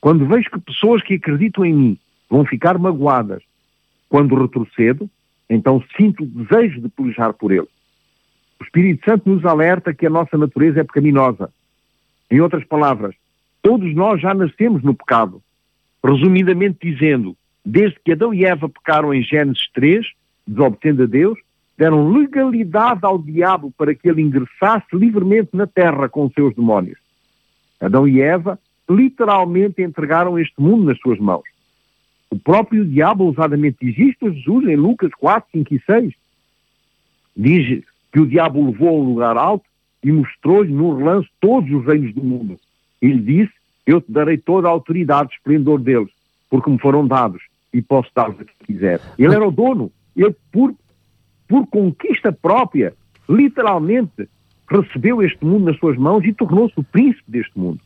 Quando 0.00 0.26
vejo 0.26 0.50
que 0.50 0.60
pessoas 0.60 1.02
que 1.02 1.14
acreditam 1.14 1.64
em 1.64 1.74
mim 1.74 1.98
vão 2.30 2.44
ficar 2.44 2.78
magoadas 2.78 3.42
quando 4.08 4.40
retrocedo, 4.40 5.10
então 5.50 5.82
sinto 5.96 6.22
o 6.22 6.26
desejo 6.26 6.80
de 6.80 6.88
pelejar 6.88 7.32
por 7.32 7.50
eles. 7.50 7.75
Espírito 8.66 9.04
Santo 9.04 9.30
nos 9.30 9.44
alerta 9.44 9.94
que 9.94 10.06
a 10.06 10.10
nossa 10.10 10.36
natureza 10.36 10.80
é 10.80 10.84
pecaminosa. 10.84 11.50
Em 12.30 12.40
outras 12.40 12.64
palavras, 12.64 13.14
Todos 13.66 13.92
nós 13.96 14.20
já 14.20 14.32
nascemos 14.32 14.84
no 14.84 14.94
pecado. 14.94 15.42
Resumidamente 16.04 16.78
dizendo, 16.80 17.36
desde 17.64 17.98
que 17.98 18.12
Adão 18.12 18.32
e 18.32 18.44
Eva 18.44 18.68
pecaram 18.68 19.12
em 19.12 19.24
Gênesis 19.24 19.68
3, 19.74 20.06
desobedecendo 20.46 21.02
a 21.02 21.06
Deus, 21.06 21.36
deram 21.76 22.12
legalidade 22.12 23.00
ao 23.02 23.18
diabo 23.18 23.72
para 23.76 23.92
que 23.92 24.08
ele 24.08 24.22
ingressasse 24.22 24.86
livremente 24.92 25.48
na 25.52 25.66
terra 25.66 26.08
com 26.08 26.26
os 26.26 26.32
seus 26.32 26.54
demónios. 26.54 26.96
Adão 27.80 28.06
e 28.06 28.20
Eva 28.20 28.56
literalmente 28.88 29.82
entregaram 29.82 30.38
este 30.38 30.54
mundo 30.60 30.84
nas 30.84 30.98
suas 31.00 31.18
mãos. 31.18 31.42
O 32.30 32.38
próprio 32.38 32.84
diabo 32.84 33.24
ousadamente 33.24 33.78
diz 33.80 33.98
isto 33.98 34.28
a 34.28 34.30
Jesus 34.30 34.68
em 34.68 34.76
Lucas 34.76 35.10
4, 35.18 35.50
5 35.50 35.74
e 35.74 35.82
6. 35.84 36.14
Diz 37.36 37.84
que 38.12 38.20
o 38.20 38.26
diabo 38.26 38.60
o 38.60 38.66
levou 38.66 38.88
a 38.88 38.92
um 38.92 39.04
lugar 39.04 39.36
alto 39.36 39.64
e 40.02 40.12
mostrou-lhe 40.12 40.72
no 40.72 40.96
relance 40.96 41.28
todos 41.40 41.70
os 41.70 41.84
reinos 41.84 42.14
do 42.14 42.22
mundo. 42.22 42.56
Ele 43.00 43.20
disse, 43.20 43.52
eu 43.86 44.00
te 44.00 44.10
darei 44.10 44.38
toda 44.38 44.68
a 44.68 44.70
autoridade 44.70 45.30
e 45.32 45.36
esplendor 45.36 45.80
deles, 45.80 46.10
porque 46.50 46.70
me 46.70 46.78
foram 46.78 47.06
dados 47.06 47.42
e 47.72 47.82
posso 47.82 48.10
dar-vos 48.14 48.40
a 48.40 48.44
quem 48.44 48.74
quiser. 48.74 49.00
Ele 49.18 49.34
era 49.34 49.46
o 49.46 49.50
dono. 49.50 49.90
Ele, 50.16 50.34
por, 50.50 50.74
por 51.46 51.66
conquista 51.66 52.32
própria, 52.32 52.94
literalmente, 53.28 54.28
recebeu 54.68 55.22
este 55.22 55.44
mundo 55.44 55.66
nas 55.66 55.78
suas 55.78 55.96
mãos 55.96 56.24
e 56.24 56.32
tornou-se 56.32 56.78
o 56.78 56.84
príncipe 56.84 57.30
deste 57.30 57.58
mundo. 57.58 57.80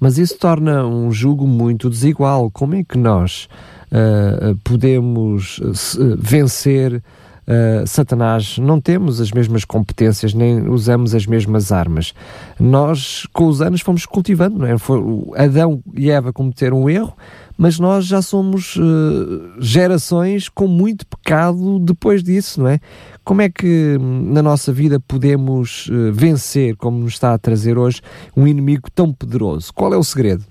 Mas 0.00 0.18
isso 0.18 0.38
torna 0.38 0.86
um 0.86 1.10
jugo 1.12 1.46
muito 1.46 1.88
desigual. 1.88 2.50
Como 2.50 2.74
é 2.74 2.84
que 2.84 2.98
nós 2.98 3.48
uh, 3.86 4.56
podemos 4.64 5.58
uh, 5.58 6.16
vencer 6.18 7.02
uh, 7.50 7.86
Satanás, 7.86 8.58
não 8.58 8.80
temos 8.80 9.20
as 9.20 9.32
mesmas 9.32 9.64
competências, 9.64 10.32
nem 10.32 10.68
usamos 10.68 11.14
as 11.14 11.26
mesmas 11.26 11.72
armas. 11.72 12.14
Nós, 12.58 13.26
com 13.32 13.46
os 13.46 13.60
anos, 13.60 13.80
fomos 13.80 14.06
cultivando, 14.06 14.58
não 14.58 14.66
é? 14.66 14.78
Foi, 14.78 15.00
Adão 15.36 15.82
e 15.96 16.10
Eva 16.10 16.32
cometeram 16.32 16.82
um 16.82 16.88
erro, 16.88 17.16
mas 17.58 17.78
nós 17.78 18.06
já 18.06 18.22
somos 18.22 18.76
uh, 18.76 19.60
gerações 19.60 20.48
com 20.48 20.66
muito 20.66 21.06
pecado 21.06 21.78
depois 21.80 22.22
disso, 22.22 22.60
não 22.62 22.68
é? 22.68 22.78
Como 23.24 23.42
é 23.42 23.50
que 23.50 23.98
hum, 24.00 24.32
na 24.32 24.42
nossa 24.42 24.72
vida 24.72 24.98
podemos 25.00 25.88
uh, 25.88 26.12
vencer, 26.12 26.76
como 26.76 26.98
nos 26.98 27.14
está 27.14 27.34
a 27.34 27.38
trazer 27.38 27.76
hoje, 27.76 28.00
um 28.36 28.46
inimigo 28.46 28.90
tão 28.90 29.12
poderoso? 29.12 29.72
Qual 29.74 29.92
é 29.92 29.96
o 29.96 30.02
segredo? 30.02 30.44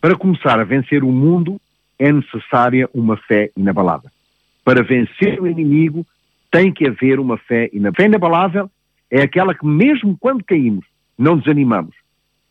Para 0.00 0.16
começar 0.16 0.60
a 0.60 0.64
vencer 0.64 1.02
o 1.02 1.10
mundo, 1.10 1.60
é 1.98 2.12
necessária 2.12 2.88
uma 2.92 3.16
fé 3.16 3.50
inabalável. 3.56 4.10
Para 4.64 4.82
vencer 4.82 5.40
o 5.40 5.46
inimigo, 5.46 6.06
tem 6.54 6.72
que 6.72 6.86
haver 6.86 7.18
uma 7.18 7.36
fé 7.36 7.68
na 7.74 7.92
fé 7.92 8.04
inabalável 8.04 8.70
é 9.10 9.22
aquela 9.22 9.56
que 9.56 9.66
mesmo 9.66 10.16
quando 10.16 10.44
caímos, 10.44 10.86
não 11.18 11.36
desanimamos 11.36 11.96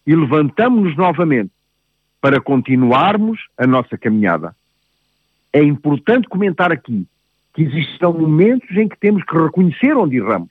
e 0.05 0.13
levantamos-nos 0.13 0.98
novamente 0.98 1.51
para 2.19 2.41
continuarmos 2.41 3.39
a 3.57 3.65
nossa 3.65 3.98
caminhada. 3.98 4.53
É 5.53 5.63
importante 5.63 6.27
comentar 6.27 6.69
aqui 6.69 7.07
que 7.53 7.62
existirão 7.62 8.12
momentos 8.12 8.69
em 8.75 8.89
que 8.89 9.00
temos 9.00 9.24
que 9.24 9.38
reconhecer 9.38 9.95
onde 9.95 10.17
erramos. 10.17 10.50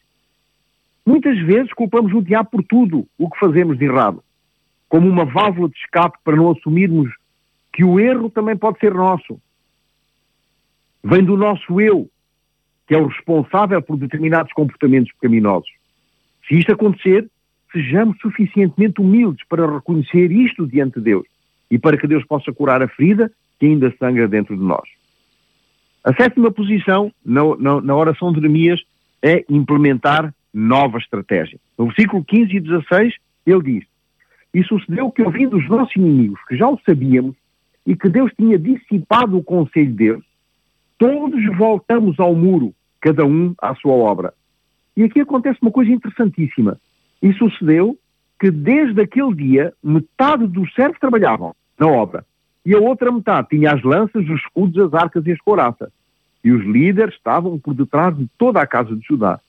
Muitas 1.04 1.38
vezes 1.40 1.74
culpamos 1.74 2.10
o 2.14 2.22
diabo 2.22 2.48
por 2.52 2.64
tudo 2.64 3.06
o 3.18 3.28
que 3.28 3.38
fazemos 3.38 3.78
de 3.78 3.84
errado, 3.84 4.24
como 4.88 5.06
uma 5.06 5.26
válvula 5.26 5.68
de 5.68 5.76
escape 5.76 6.16
para 6.24 6.36
não 6.36 6.52
assumirmos 6.52 7.12
que 7.70 7.84
o 7.84 8.00
erro 8.00 8.30
também 8.30 8.56
pode 8.56 8.78
ser 8.78 8.94
nosso. 8.94 9.38
Vem 11.04 11.22
do 11.22 11.36
nosso 11.36 11.78
eu, 11.78 12.08
que 12.86 12.94
é 12.94 12.98
o 12.98 13.06
responsável 13.06 13.80
por 13.82 13.96
determinados 13.96 14.52
comportamentos 14.52 15.12
pecaminosos. 15.12 15.70
Se 16.48 16.58
isto 16.58 16.72
acontecer, 16.72 17.28
sejamos 17.72 18.18
suficientemente 18.20 19.00
humildes 19.00 19.46
para 19.48 19.70
reconhecer 19.70 20.30
isto 20.30 20.66
diante 20.66 20.98
de 20.98 21.04
Deus 21.04 21.26
e 21.70 21.78
para 21.78 21.96
que 21.96 22.06
Deus 22.06 22.24
possa 22.24 22.52
curar 22.52 22.82
a 22.82 22.88
ferida 22.88 23.30
que 23.58 23.66
ainda 23.66 23.94
sangra 23.98 24.28
dentro 24.28 24.56
de 24.56 24.62
nós. 24.62 24.88
A 26.04 26.12
sétima 26.14 26.50
posição 26.50 27.12
na, 27.24 27.42
na, 27.56 27.80
na 27.80 27.96
oração 27.96 28.30
de 28.30 28.40
Jeremias 28.40 28.82
é 29.22 29.44
implementar 29.48 30.34
nova 30.52 30.98
estratégia. 30.98 31.58
No 31.78 31.86
versículo 31.86 32.24
15 32.24 32.56
e 32.56 32.60
16, 32.60 33.14
ele 33.46 33.62
diz: 33.62 33.84
E 34.52 34.64
sucedeu 34.64 35.10
que, 35.10 35.22
ouvindo 35.22 35.56
os 35.56 35.68
nossos 35.68 35.94
inimigos, 35.94 36.40
que 36.48 36.56
já 36.56 36.68
o 36.68 36.78
sabíamos, 36.84 37.36
e 37.86 37.96
que 37.96 38.08
Deus 38.08 38.32
tinha 38.36 38.58
dissipado 38.58 39.36
o 39.36 39.42
conselho 39.42 39.94
deles, 39.94 40.24
todos 41.02 41.44
voltamos 41.56 42.20
ao 42.20 42.32
muro, 42.32 42.72
cada 43.00 43.26
um 43.26 43.56
à 43.60 43.74
sua 43.74 43.92
obra. 43.92 44.32
E 44.96 45.02
aqui 45.02 45.20
acontece 45.20 45.58
uma 45.60 45.72
coisa 45.72 45.90
interessantíssima. 45.90 46.78
E 47.20 47.32
sucedeu 47.32 47.98
que 48.38 48.52
desde 48.52 49.00
aquele 49.00 49.34
dia 49.34 49.72
metade 49.82 50.46
dos 50.46 50.72
servos 50.74 51.00
trabalhavam 51.00 51.56
na 51.76 51.88
obra 51.88 52.24
e 52.64 52.72
a 52.72 52.78
outra 52.78 53.10
metade 53.10 53.48
tinha 53.48 53.72
as 53.72 53.82
lanças, 53.82 54.22
os 54.28 54.40
escudos, 54.40 54.78
as 54.78 54.94
arcas 54.94 55.26
e 55.26 55.32
as 55.32 55.40
couraças. 55.40 55.90
E 56.44 56.52
os 56.52 56.64
líderes 56.64 57.14
estavam 57.14 57.58
por 57.58 57.74
detrás 57.74 58.16
de 58.16 58.28
toda 58.38 58.60
a 58.60 58.66
casa 58.66 58.94
de 58.94 59.04
Judá. 59.04 59.40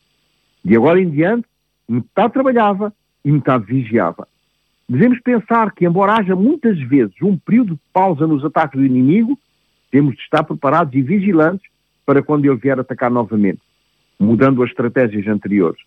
De 0.65 0.75
agora 0.75 0.99
em 0.99 1.09
diante, 1.11 1.45
metade 1.87 2.33
trabalhava 2.33 2.91
e 3.23 3.31
metade 3.31 3.65
vigiava. 3.65 4.27
Devemos 4.89 5.19
pensar 5.21 5.71
que, 5.71 5.85
embora 5.85 6.13
haja 6.13 6.35
muitas 6.35 6.79
vezes 6.79 7.13
um 7.21 7.37
período 7.37 7.75
de 7.75 7.81
pausa 7.93 8.25
nos 8.25 8.43
ataques 8.43 8.79
do 8.79 8.85
inimigo, 8.85 9.37
temos 9.93 10.15
de 10.15 10.21
estar 10.21 10.43
preparados 10.43 10.91
e 10.95 11.03
vigilantes 11.03 11.69
para 12.03 12.23
quando 12.23 12.45
ele 12.45 12.55
vier 12.55 12.79
atacar 12.79 13.11
novamente, 13.11 13.61
mudando 14.19 14.63
as 14.63 14.71
estratégias 14.71 15.27
anteriores. 15.27 15.79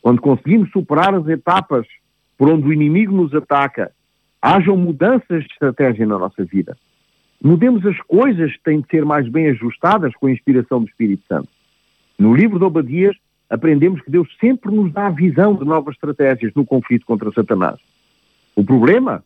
Quando 0.00 0.20
conseguimos 0.20 0.70
superar 0.70 1.12
as 1.16 1.26
etapas 1.26 1.84
por 2.38 2.48
onde 2.48 2.68
o 2.68 2.72
inimigo 2.72 3.12
nos 3.12 3.34
ataca, 3.34 3.90
hajam 4.40 4.76
mudanças 4.76 5.42
de 5.42 5.52
estratégia 5.52 6.06
na 6.06 6.16
nossa 6.16 6.44
vida. 6.44 6.78
Mudemos 7.42 7.84
as 7.84 8.00
coisas 8.02 8.52
que 8.52 8.62
têm 8.62 8.82
de 8.82 8.86
ser 8.86 9.04
mais 9.04 9.28
bem 9.28 9.48
ajustadas 9.48 10.14
com 10.14 10.28
a 10.28 10.32
inspiração 10.32 10.84
do 10.84 10.88
Espírito 10.88 11.24
Santo. 11.26 11.48
No 12.16 12.32
livro 12.32 12.56
de 12.56 12.64
Obadias, 12.64 13.16
aprendemos 13.50 14.00
que 14.02 14.12
Deus 14.12 14.28
sempre 14.40 14.72
nos 14.72 14.92
dá 14.92 15.08
a 15.08 15.10
visão 15.10 15.56
de 15.56 15.64
novas 15.64 15.96
estratégias 15.96 16.52
no 16.54 16.64
conflito 16.64 17.04
contra 17.04 17.32
Satanás. 17.32 17.80
O 18.54 18.62
problema 18.62 19.24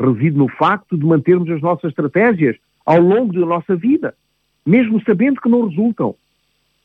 reside 0.00 0.34
no 0.38 0.48
facto 0.48 0.96
de 0.96 1.04
mantermos 1.04 1.50
as 1.50 1.60
nossas 1.60 1.90
estratégias 1.90 2.56
ao 2.86 3.00
longo 3.00 3.32
da 3.32 3.44
nossa 3.44 3.76
vida, 3.76 4.14
mesmo 4.64 5.02
sabendo 5.02 5.40
que 5.40 5.48
não 5.48 5.68
resultam. 5.68 6.14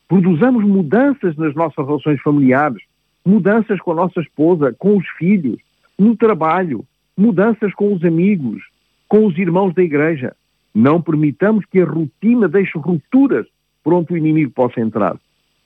Produzamos 0.08 0.66
mudanças 0.66 1.38
nas 1.38 1.56
nossas 1.56 1.86
relações 1.86 2.20
familiares, 2.22 2.82
mudanças 3.26 3.80
com 3.80 3.92
a 3.92 3.96
nossa 3.96 4.20
esposa, 4.20 4.76
com 4.78 4.98
os 4.98 5.08
filhos, 5.18 5.60
no 5.98 6.16
trabalho, 6.18 6.84
mudanças 7.16 7.74
com 7.74 7.94
os 7.94 8.04
amigos, 8.04 8.62
com 9.08 9.26
os 9.26 9.38
irmãos 9.38 9.74
da 9.74 9.84
igreja. 9.84 10.36
Não 10.74 11.02
permitamos 11.02 11.64
que 11.66 11.80
a 11.80 11.86
rotina 11.86 12.50
deixe 12.50 12.78
rupturas 12.78 13.46
por 13.84 13.94
onde 13.94 14.14
o 14.14 14.18
inimigo 14.18 14.52
possa 14.52 14.82
entrar. 14.82 15.16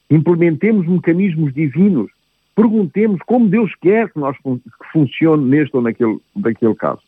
Implementemos 0.10 0.86
mecanismos 0.86 1.54
divinos 1.54 2.12
perguntemos 2.56 3.20
como 3.26 3.50
Deus 3.50 3.72
quer 3.82 4.10
que 4.12 4.20
nós 4.20 4.36
funcione 4.92 5.44
neste 5.46 5.76
ou 5.76 5.84
naquele, 5.84 6.18
naquele 6.36 6.74
caso. 6.74 7.02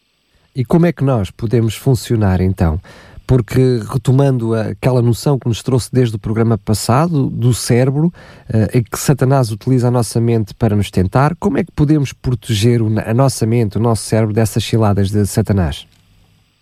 E 0.53 0.65
como 0.65 0.85
é 0.85 0.91
que 0.91 1.03
nós 1.03 1.31
podemos 1.31 1.75
funcionar 1.75 2.41
então? 2.41 2.79
Porque, 3.27 3.81
retomando 3.91 4.53
aquela 4.53 5.01
noção 5.01 5.37
que 5.37 5.47
nos 5.47 5.61
trouxe 5.61 5.91
desde 5.91 6.15
o 6.15 6.19
programa 6.19 6.57
passado, 6.57 7.29
do 7.29 7.53
cérebro, 7.53 8.07
uh, 8.07 8.83
que 8.89 8.97
Satanás 8.97 9.51
utiliza 9.51 9.89
a 9.89 9.91
nossa 9.91 10.21
mente 10.21 10.53
para 10.53 10.77
nos 10.77 10.89
tentar, 10.89 11.35
como 11.37 11.57
é 11.57 11.63
que 11.65 11.71
podemos 11.73 12.13
proteger 12.13 12.79
a 13.05 13.13
nossa 13.13 13.45
mente, 13.45 13.77
o 13.77 13.81
nosso 13.81 14.03
cérebro, 14.03 14.33
dessas 14.33 14.63
ciladas 14.63 15.11
de 15.11 15.25
Satanás? 15.25 15.85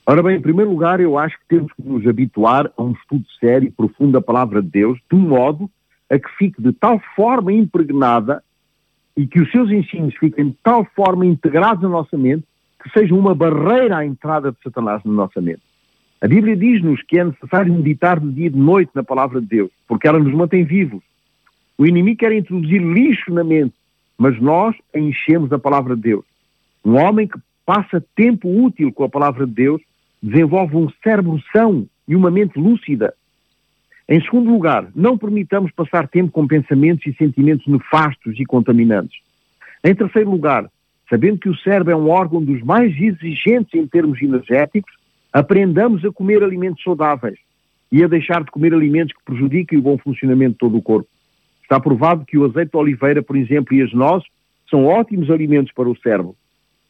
Ora 0.08 0.24
bem, 0.24 0.38
em 0.38 0.42
primeiro 0.42 0.72
lugar, 0.72 1.00
eu 1.00 1.18
acho 1.18 1.36
que 1.38 1.48
temos 1.48 1.72
que 1.74 1.82
nos 1.82 2.06
habituar 2.08 2.72
a 2.78 2.84
um 2.84 2.92
estudo 2.94 3.26
sério 3.40 3.68
e 3.68 3.72
profundo 3.72 4.14
da 4.14 4.22
palavra 4.22 4.62
de 4.62 4.70
Deus, 4.70 5.00
de 5.12 5.18
modo 5.18 5.70
a 6.10 6.20
que 6.20 6.30
fique 6.38 6.62
de 6.62 6.72
tal 6.74 7.00
forma 7.16 7.52
impregnada 7.52 8.44
e 9.18 9.26
que 9.26 9.40
os 9.40 9.52
seus 9.52 9.72
ensinos 9.72 10.14
fiquem 10.20 10.50
de 10.50 10.58
tal 10.64 10.86
forma 10.96 11.26
integrados 11.26 11.82
na 11.82 11.90
nossa 11.90 12.18
mente 12.18 12.44
que 12.84 13.00
sejam 13.00 13.18
uma 13.18 13.34
barreira 13.34 13.98
à 13.98 14.06
entrada 14.06 14.52
de 14.52 14.58
Satanás 14.64 15.04
na 15.04 15.12
nossa 15.12 15.42
mente. 15.42 15.64
A 16.26 16.28
Bíblia 16.28 16.58
diz-nos 16.58 17.04
que 17.04 17.20
é 17.20 17.24
necessário 17.24 17.72
meditar 17.72 18.20
de 18.20 18.32
dia 18.32 18.48
e 18.48 18.50
de 18.50 18.58
noite 18.58 18.90
na 18.96 19.04
palavra 19.04 19.40
de 19.40 19.46
Deus, 19.46 19.70
porque 19.88 20.08
ela 20.08 20.18
nos 20.18 20.34
mantém 20.34 20.64
vivos. 20.64 21.04
O 21.78 21.86
inimigo 21.86 22.18
quer 22.18 22.32
introduzir 22.32 22.82
lixo 22.82 23.32
na 23.32 23.44
mente, 23.44 23.76
mas 24.18 24.42
nós 24.42 24.76
enchemos 24.96 25.54
a 25.54 25.60
palavra 25.60 25.96
de 25.96 26.02
Deus. 26.02 26.26
Um 26.84 26.96
homem 26.96 27.28
que 27.28 27.38
passa 27.64 28.04
tempo 28.16 28.50
útil 28.50 28.92
com 28.92 29.04
a 29.04 29.10
palavra 29.10 29.46
de 29.46 29.54
Deus 29.54 29.80
desenvolve 30.20 30.76
um 30.76 30.90
cérebro 31.04 31.40
são 31.56 31.86
e 32.08 32.16
uma 32.16 32.32
mente 32.32 32.58
lúcida 32.58 33.14
em 34.10 34.20
segundo 34.22 34.52
lugar, 34.52 34.88
não 34.96 35.20
permitamos 35.20 35.72
passar 35.72 36.08
tempo 36.08 36.32
com 36.32 36.48
pensamentos 36.48 37.06
e 37.06 37.14
sentimentos 37.14 37.68
nefastos 37.68 38.40
e 38.40 38.46
contaminantes. 38.46 39.20
Em 39.84 39.94
terceiro 39.94 40.32
lugar, 40.32 40.72
sabendo 41.08 41.38
que 41.38 41.50
o 41.50 41.58
cérebro 41.58 41.92
é 41.94 41.96
um 41.96 42.10
órgão 42.10 42.44
dos 42.44 42.64
mais 42.64 42.92
exigentes 43.00 43.76
em 43.76 43.86
termos 43.86 44.20
energéticos, 44.20 44.92
aprendamos 45.36 46.06
a 46.06 46.12
comer 46.14 46.42
alimentos 46.42 46.82
saudáveis 46.82 47.38
e 47.92 48.02
a 48.02 48.08
deixar 48.08 48.42
de 48.42 48.52
comer 48.52 48.74
alimentos 48.74 49.14
que 49.14 49.26
prejudiquem 49.26 49.78
o 49.78 49.82
bom 49.82 49.98
funcionamento 49.98 50.54
de 50.54 50.60
todo 50.60 50.78
o 50.78 50.82
corpo. 50.82 51.10
Está 51.62 51.78
provado 51.78 52.24
que 52.24 52.38
o 52.38 52.46
azeite 52.46 52.72
de 52.72 52.78
oliveira, 52.78 53.22
por 53.22 53.36
exemplo, 53.36 53.76
e 53.76 53.82
as 53.82 53.92
nozes 53.92 54.26
são 54.70 54.86
ótimos 54.86 55.30
alimentos 55.30 55.74
para 55.74 55.90
o 55.90 55.98
cérebro. 55.98 56.38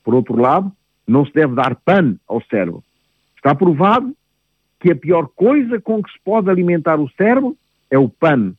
Por 0.03 0.13
outro 0.13 0.39
lado, 0.39 0.71
não 1.07 1.25
se 1.25 1.33
deve 1.33 1.55
dar 1.55 1.75
pano 1.75 2.19
ao 2.27 2.39
cérebro. 2.43 2.83
Está 3.35 3.55
provado 3.55 4.15
que 4.79 4.91
a 4.91 4.95
pior 4.95 5.27
coisa 5.35 5.81
com 5.81 6.03
que 6.03 6.11
se 6.11 6.19
pode 6.23 6.47
alimentar 6.47 6.99
o 6.99 7.09
cérebro 7.17 7.57
é 7.89 7.97
o 7.97 8.07
pano. 8.07 8.55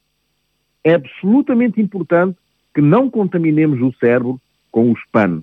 É 0.82 0.94
absolutamente 0.94 1.80
importante 1.80 2.36
que 2.74 2.80
não 2.80 3.08
contaminemos 3.08 3.80
o 3.80 3.96
cérebro 4.00 4.40
com 4.72 4.90
os 4.90 5.00
PAN. 5.12 5.42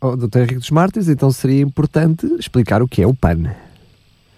Oh, 0.00 0.16
Dr. 0.16 0.38
Henrique 0.38 0.54
dos 0.54 0.70
Martins, 0.70 1.10
então 1.10 1.30
seria 1.30 1.60
importante 1.60 2.26
explicar 2.38 2.80
o 2.80 2.88
que 2.88 3.02
é 3.02 3.06
o 3.06 3.14
PAN. 3.14 3.54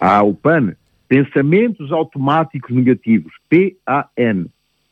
O 0.00 0.34
PAN, 0.34 0.74
pensamentos 1.08 1.92
automáticos 1.92 2.74
negativos, 2.74 3.32
P-A-N. 3.48 4.46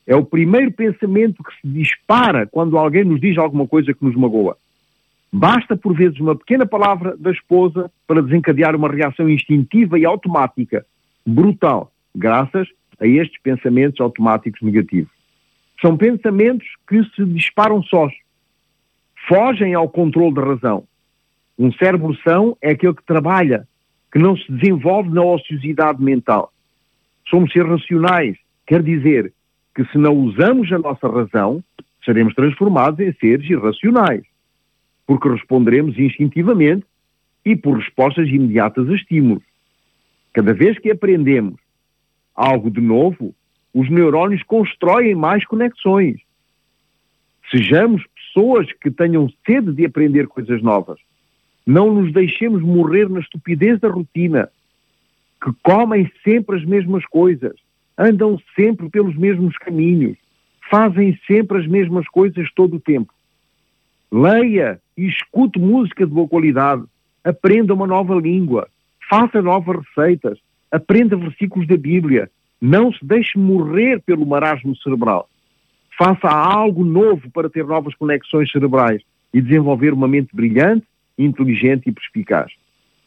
É 0.07 0.17
o 0.17 0.25
primeiro 0.25 0.73
pensamento 0.73 1.43
que 1.43 1.55
se 1.61 1.69
dispara 1.69 2.47
quando 2.47 2.77
alguém 2.77 3.05
nos 3.05 3.21
diz 3.21 3.38
alguma 3.38 3.67
coisa 3.67 3.95
que 3.95 4.05
nos 4.05 4.17
magoa. 4.17 4.57
Basta, 5.33 5.77
por 5.77 5.95
vezes, 5.95 6.21
uma 6.21 6.37
pequena 6.37 6.67
palavra 6.67 7.17
da 7.17 7.31
esposa 7.31 7.91
para 8.07 8.23
desencadear 8.23 8.77
uma 8.77 8.91
reação 8.91 9.29
instintiva 9.29 9.99
e 9.99 10.05
automática 10.05 10.85
brutal, 11.25 11.91
graças 12.15 12.69
a 13.01 13.07
estes 13.07 13.41
pensamentos 13.41 14.01
automáticos 14.01 14.61
negativos. 14.61 15.11
São 15.81 15.97
pensamentos 15.97 16.67
que 16.87 17.03
se 17.17 17.25
disparam 17.25 17.83
sós, 17.83 18.12
fogem 19.29 19.75
ao 19.75 19.88
controle 19.88 20.35
da 20.35 20.45
razão. 20.45 20.85
Um 21.59 21.73
cérebro 21.73 22.15
são 22.23 22.57
é 22.61 22.71
aquele 22.71 22.95
que 22.95 23.05
trabalha, 23.05 23.67
que 24.12 24.18
não 24.18 24.37
se 24.37 24.53
desenvolve 24.53 25.09
na 25.09 25.22
ociosidade 25.22 26.03
mental. 26.03 26.53
Somos 27.29 27.51
seres 27.51 27.70
racionais, 27.70 28.37
quer 28.66 28.83
dizer 28.83 29.33
que 29.75 29.85
se 29.87 29.96
não 29.96 30.14
usamos 30.14 30.70
a 30.70 30.79
nossa 30.79 31.09
razão, 31.09 31.64
seremos 32.05 32.35
transformados 32.35 33.01
em 33.01 33.12
seres 33.14 33.48
irracionais, 33.48 34.22
porque 35.07 35.29
responderemos 35.29 35.98
instintivamente 35.98 36.85
e 37.44 37.57
por 37.57 37.79
respostas 37.79 38.29
imediatas 38.29 38.88
a 38.88 38.94
estímulos. 38.94 39.42
Cada 40.33 40.53
vez 40.53 40.79
que 40.79 40.90
aprendemos 40.90 41.59
algo 42.35 42.70
de 42.70 42.81
novo, 42.81 43.35
os 43.72 43.88
neurônios 43.90 44.42
constroem 44.42 45.14
mais 45.14 45.44
conexões. 45.46 46.20
Sejamos 47.51 48.03
pessoas 48.14 48.70
que 48.75 48.90
tenham 48.90 49.31
sede 49.46 49.72
de 49.72 49.87
aprender 49.87 50.27
coisas 50.27 50.62
novas. 50.62 50.98
Não 51.66 51.94
nos 51.94 52.12
deixemos 52.12 52.62
morrer 52.62 53.09
na 53.09 53.20
estupidez 53.20 53.79
da 53.81 53.88
rotina, 53.88 54.48
que 55.42 55.53
comem 55.62 56.11
sempre 56.25 56.57
as 56.57 56.64
mesmas 56.64 57.05
coisas, 57.07 57.55
andam 57.96 58.38
sempre 58.57 58.88
pelos 58.88 59.16
mesmos 59.16 59.57
caminhos, 59.59 60.16
fazem 60.70 61.18
sempre 61.27 61.59
as 61.59 61.66
mesmas 61.66 62.07
coisas 62.09 62.48
todo 62.55 62.77
o 62.77 62.81
tempo. 62.81 63.12
Leia 64.11 64.81
e 64.96 65.07
escute 65.07 65.59
música 65.59 66.07
de 66.07 66.12
boa 66.12 66.29
qualidade, 66.29 66.83
aprenda 67.25 67.75
uma 67.75 67.87
nova 67.87 68.14
língua, 68.14 68.68
faça 69.09 69.40
novas 69.40 69.85
receitas, 69.87 70.38
aprenda 70.70 71.16
versículos 71.16 71.66
da 71.66 71.77
Bíblia, 71.77 72.31
Não 72.61 72.92
se 72.92 73.05
deixe 73.05 73.37
morrer 73.37 74.01
pelo 74.03 74.25
marasmo 74.25 74.77
cerebral. 74.77 75.29
Faça 75.98 76.29
algo 76.29 76.85
novo 76.85 77.29
para 77.33 77.51
ter 77.51 77.66
novas 77.66 77.92
conexões 77.96 78.53
cerebrais 78.53 79.03
e 79.35 79.40
desenvolver 79.40 79.92
uma 79.92 80.07
mente 80.07 80.29
brilhante, 80.33 80.87
inteligente 81.24 81.88
e 81.88 81.92
perspicaz. 81.92 82.52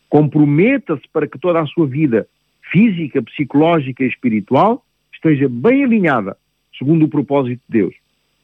Comprometa-se 0.09 1.03
para 1.11 1.27
que 1.27 1.39
toda 1.39 1.59
a 1.59 1.65
sua 1.65 1.87
vida 1.87 2.27
física, 2.71 3.21
psicológica 3.21 4.03
e 4.03 4.07
espiritual 4.07 4.83
esteja 5.13 5.47
bem 5.49 5.83
alinhada, 5.83 6.37
segundo 6.77 7.05
o 7.05 7.09
propósito 7.09 7.61
de 7.69 7.79
Deus. 7.79 7.95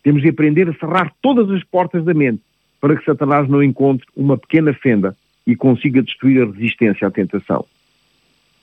Temos 0.04 0.22
de 0.22 0.30
aprender 0.30 0.70
a 0.70 0.74
cerrar 0.74 1.14
todas 1.22 1.50
as 1.52 1.64
portas 1.64 2.04
da 2.04 2.14
mente 2.14 2.42
para 2.80 2.96
que 2.96 3.06
Satanás 3.06 3.48
não 3.48 3.62
encontre 3.62 4.08
uma 4.16 4.38
pequena 4.38 4.74
fenda 4.74 5.16
e 5.46 5.56
consiga 5.56 6.02
destruir 6.02 6.42
a 6.42 6.52
resistência 6.52 7.08
à 7.08 7.12
tentação. 7.12 7.66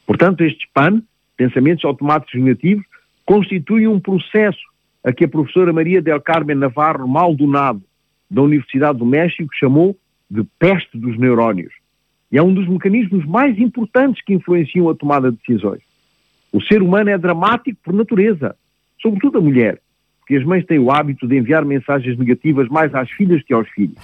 Portanto, 0.06 0.42
este 0.42 0.68
PAN, 0.72 1.02
pensamentos 1.36 1.84
automáticos 1.84 2.40
negativos, 2.40 2.84
constituem 3.24 3.86
um 3.86 4.00
processo 4.00 4.62
a 5.04 5.12
que 5.12 5.24
a 5.24 5.28
professora 5.28 5.72
Maria 5.72 6.02
del 6.02 6.20
Carmen 6.20 6.56
Navarro 6.56 7.06
Maldonado, 7.06 7.82
da 8.30 8.42
Universidade 8.42 8.98
do 8.98 9.06
México, 9.06 9.48
chamou 9.54 9.96
de 10.30 10.44
peste 10.58 10.98
dos 10.98 11.18
neurónios. 11.18 11.72
E 12.30 12.36
é 12.36 12.42
um 12.42 12.52
dos 12.52 12.68
mecanismos 12.68 13.24
mais 13.24 13.58
importantes 13.58 14.22
que 14.22 14.34
influenciam 14.34 14.88
a 14.88 14.94
tomada 14.94 15.30
de 15.30 15.38
decisões. 15.38 15.80
O 16.52 16.62
ser 16.62 16.82
humano 16.82 17.10
é 17.10 17.18
dramático 17.18 17.78
por 17.82 17.94
natureza, 17.94 18.54
sobretudo 19.00 19.38
a 19.38 19.40
mulher, 19.40 19.80
porque 20.20 20.36
as 20.36 20.44
mães 20.44 20.64
têm 20.66 20.78
o 20.78 20.90
hábito 20.90 21.26
de 21.26 21.38
enviar 21.38 21.64
mensagens 21.64 22.18
negativas 22.18 22.68
mais 22.68 22.94
às 22.94 23.10
filhas 23.10 23.42
que 23.42 23.52
aos 23.52 23.68
filhos. 23.70 23.96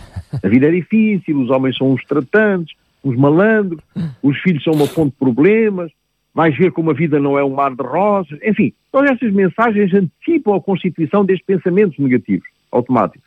A 0.43 0.49
vida 0.49 0.67
é 0.69 0.71
difícil, 0.71 1.39
os 1.39 1.51
homens 1.51 1.77
são 1.77 1.93
uns 1.93 2.03
tratantes, 2.05 2.75
uns 3.05 3.17
malandros, 3.17 3.83
os 4.23 4.39
filhos 4.39 4.63
são 4.63 4.73
uma 4.73 4.87
fonte 4.87 5.13
de 5.13 5.19
problemas, 5.19 5.93
vais 6.35 6.57
ver 6.57 6.73
como 6.73 6.91
a 6.91 6.95
vida 6.95 7.21
não 7.21 7.39
é 7.39 7.45
um 7.45 7.55
mar 7.55 7.75
de 7.75 7.83
rosas, 7.83 8.39
enfim, 8.43 8.73
todas 8.91 9.11
essas 9.13 9.33
mensagens 9.33 9.93
antecipam 9.93 10.57
a 10.57 10.61
constituição 10.61 11.25
destes 11.25 11.47
pensamentos 11.47 11.99
negativos, 11.99 12.49
automáticos. 12.73 13.24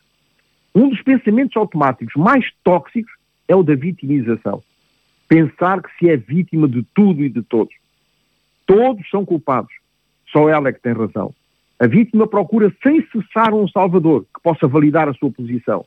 Um 0.73 0.89
dos 0.89 1.01
pensamentos 1.01 1.55
automáticos 1.57 2.13
mais 2.15 2.45
tóxicos 2.63 3.11
é 3.47 3.55
o 3.55 3.63
da 3.63 3.75
vitimização. 3.75 4.61
Pensar 5.27 5.81
que 5.81 5.89
se 5.97 6.09
é 6.09 6.17
vítima 6.17 6.67
de 6.67 6.83
tudo 6.93 7.23
e 7.23 7.29
de 7.29 7.41
todos. 7.41 7.73
Todos 8.65 9.09
são 9.09 9.25
culpados. 9.25 9.73
Só 10.31 10.49
ela 10.49 10.69
é 10.69 10.73
que 10.73 10.81
tem 10.81 10.93
razão. 10.93 11.33
A 11.79 11.87
vítima 11.87 12.27
procura 12.27 12.73
sem 12.81 13.05
cessar 13.07 13.53
um 13.53 13.67
salvador 13.67 14.25
que 14.33 14.41
possa 14.41 14.67
validar 14.67 15.07
a 15.07 15.13
sua 15.13 15.31
posição. 15.31 15.85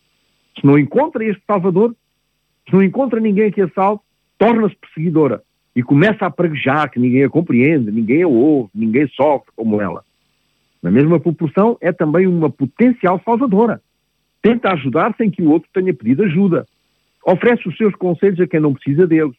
Se 0.59 0.65
não 0.65 0.79
encontra 0.79 1.25
este 1.25 1.43
salvador, 1.47 1.95
se 2.69 2.73
não 2.73 2.83
encontra 2.83 3.21
ninguém 3.21 3.51
que 3.51 3.61
a 3.61 3.69
salve, 3.71 4.01
torna-se 4.39 4.77
perseguidora 4.77 5.43
e 5.75 5.83
começa 5.83 6.27
a 6.27 6.31
praguejar 6.31 6.91
que 6.91 6.99
ninguém 6.99 7.25
a 7.25 7.29
compreende, 7.29 7.91
ninguém 7.91 8.23
a 8.23 8.29
ouve, 8.29 8.71
ninguém 8.75 9.09
sofre 9.09 9.51
como 9.57 9.81
ela. 9.81 10.05
Na 10.83 10.91
mesma 10.91 11.21
proporção, 11.21 11.77
é 11.81 11.93
também 11.93 12.27
uma 12.27 12.51
potencial 12.51 13.21
salvadora. 13.25 13.81
Tenta 14.43 14.73
ajudar 14.73 15.15
sem 15.17 15.31
que 15.31 15.43
o 15.43 15.51
outro 15.51 15.69
tenha 15.73 15.93
pedido 15.93 16.25
ajuda. 16.25 16.67
Oferece 17.25 17.69
os 17.69 17.77
seus 17.77 17.95
conselhos 17.95 18.41
a 18.41 18.47
quem 18.47 18.61
não 18.61 18.75
precisa 18.75 19.07
deles. 19.07 19.37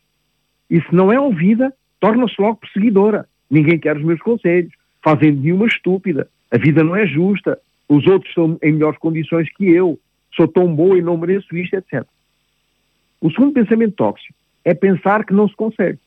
E 0.69 0.79
se 0.81 0.93
não 0.93 1.11
é 1.11 1.19
ouvida, 1.19 1.73
torna-se 1.99 2.35
logo 2.39 2.57
perseguidora. 2.57 3.27
Ninguém 3.49 3.79
quer 3.79 3.97
os 3.97 4.03
meus 4.03 4.21
conselhos. 4.21 4.71
Fazem 5.03 5.35
de 5.35 5.51
uma 5.51 5.65
estúpida. 5.65 6.29
A 6.51 6.57
vida 6.57 6.83
não 6.83 6.95
é 6.95 7.07
justa. 7.07 7.59
Os 7.89 8.05
outros 8.07 8.29
estão 8.29 8.57
em 8.61 8.73
melhores 8.73 8.99
condições 8.99 9.49
que 9.53 9.65
eu. 9.65 9.99
Sou 10.35 10.47
tão 10.47 10.73
boa 10.73 10.97
e 10.97 11.01
não 11.01 11.17
mereço 11.17 11.55
isto, 11.57 11.75
etc. 11.75 12.05
O 13.19 13.29
segundo 13.31 13.53
pensamento 13.53 13.95
tóxico 13.95 14.33
é 14.63 14.73
pensar 14.73 15.25
que 15.25 15.33
não 15.33 15.47
se 15.47 15.55
consegue. 15.55 15.99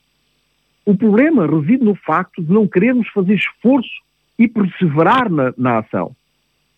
O 0.87 0.97
problema 0.97 1.47
reside 1.47 1.85
no 1.85 1.95
facto 1.95 2.43
de 2.43 2.53
não 2.53 2.67
querermos 2.67 3.09
fazer 3.09 3.35
esforço 3.35 4.03
e 4.39 4.49
perseverar 4.49 5.31
na, 5.31 5.53
na 5.57 5.79
ação. 5.79 6.15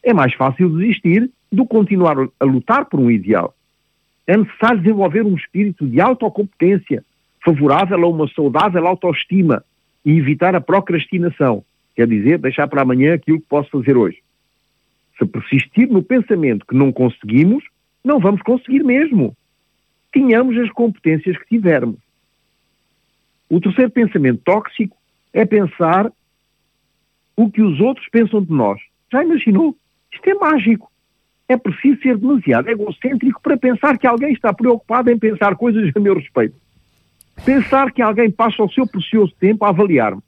É 0.02 0.12
mais 0.12 0.34
fácil 0.34 0.70
desistir 0.70 1.30
do 1.50 1.64
continuar 1.64 2.16
a 2.38 2.44
lutar 2.44 2.86
por 2.86 3.00
um 3.00 3.10
ideal. 3.10 3.54
É 4.26 4.36
necessário 4.36 4.80
desenvolver 4.80 5.24
um 5.24 5.36
espírito 5.36 5.86
de 5.86 6.00
autocompetência, 6.00 7.04
favorável 7.44 8.04
a 8.04 8.08
uma 8.08 8.28
saudável 8.28 8.86
autoestima 8.86 9.64
e 10.04 10.12
evitar 10.18 10.54
a 10.54 10.60
procrastinação, 10.60 11.64
Quer 11.96 12.06
dizer, 12.06 12.38
deixar 12.38 12.68
para 12.68 12.82
amanhã 12.82 13.14
aquilo 13.14 13.40
que 13.40 13.46
posso 13.46 13.70
fazer 13.70 13.96
hoje. 13.96 14.18
Se 15.18 15.24
persistir 15.24 15.88
no 15.88 16.02
pensamento 16.02 16.66
que 16.66 16.76
não 16.76 16.92
conseguimos, 16.92 17.64
não 18.04 18.20
vamos 18.20 18.42
conseguir 18.42 18.84
mesmo. 18.84 19.34
Tenhamos 20.12 20.58
as 20.58 20.70
competências 20.70 21.38
que 21.38 21.48
tivermos. 21.48 21.98
O 23.48 23.60
terceiro 23.60 23.90
pensamento 23.90 24.42
tóxico 24.44 24.94
é 25.32 25.46
pensar 25.46 26.12
o 27.34 27.50
que 27.50 27.62
os 27.62 27.80
outros 27.80 28.06
pensam 28.10 28.42
de 28.42 28.52
nós. 28.52 28.78
Já 29.10 29.24
imaginou? 29.24 29.74
Isto 30.12 30.28
é 30.28 30.34
mágico. 30.34 30.90
É 31.48 31.56
preciso 31.56 32.00
ser 32.02 32.16
demasiado 32.16 32.68
egocêntrico 32.68 33.40
para 33.40 33.56
pensar 33.56 33.98
que 33.98 34.06
alguém 34.06 34.32
está 34.32 34.52
preocupado 34.52 35.10
em 35.10 35.18
pensar 35.18 35.54
coisas 35.56 35.90
a 35.94 36.00
meu 36.00 36.14
respeito. 36.14 36.56
Pensar 37.44 37.92
que 37.92 38.02
alguém 38.02 38.30
passa 38.30 38.62
o 38.62 38.70
seu 38.70 38.86
precioso 38.86 39.32
tempo 39.38 39.64
a 39.64 39.68
avaliar-me. 39.68 40.22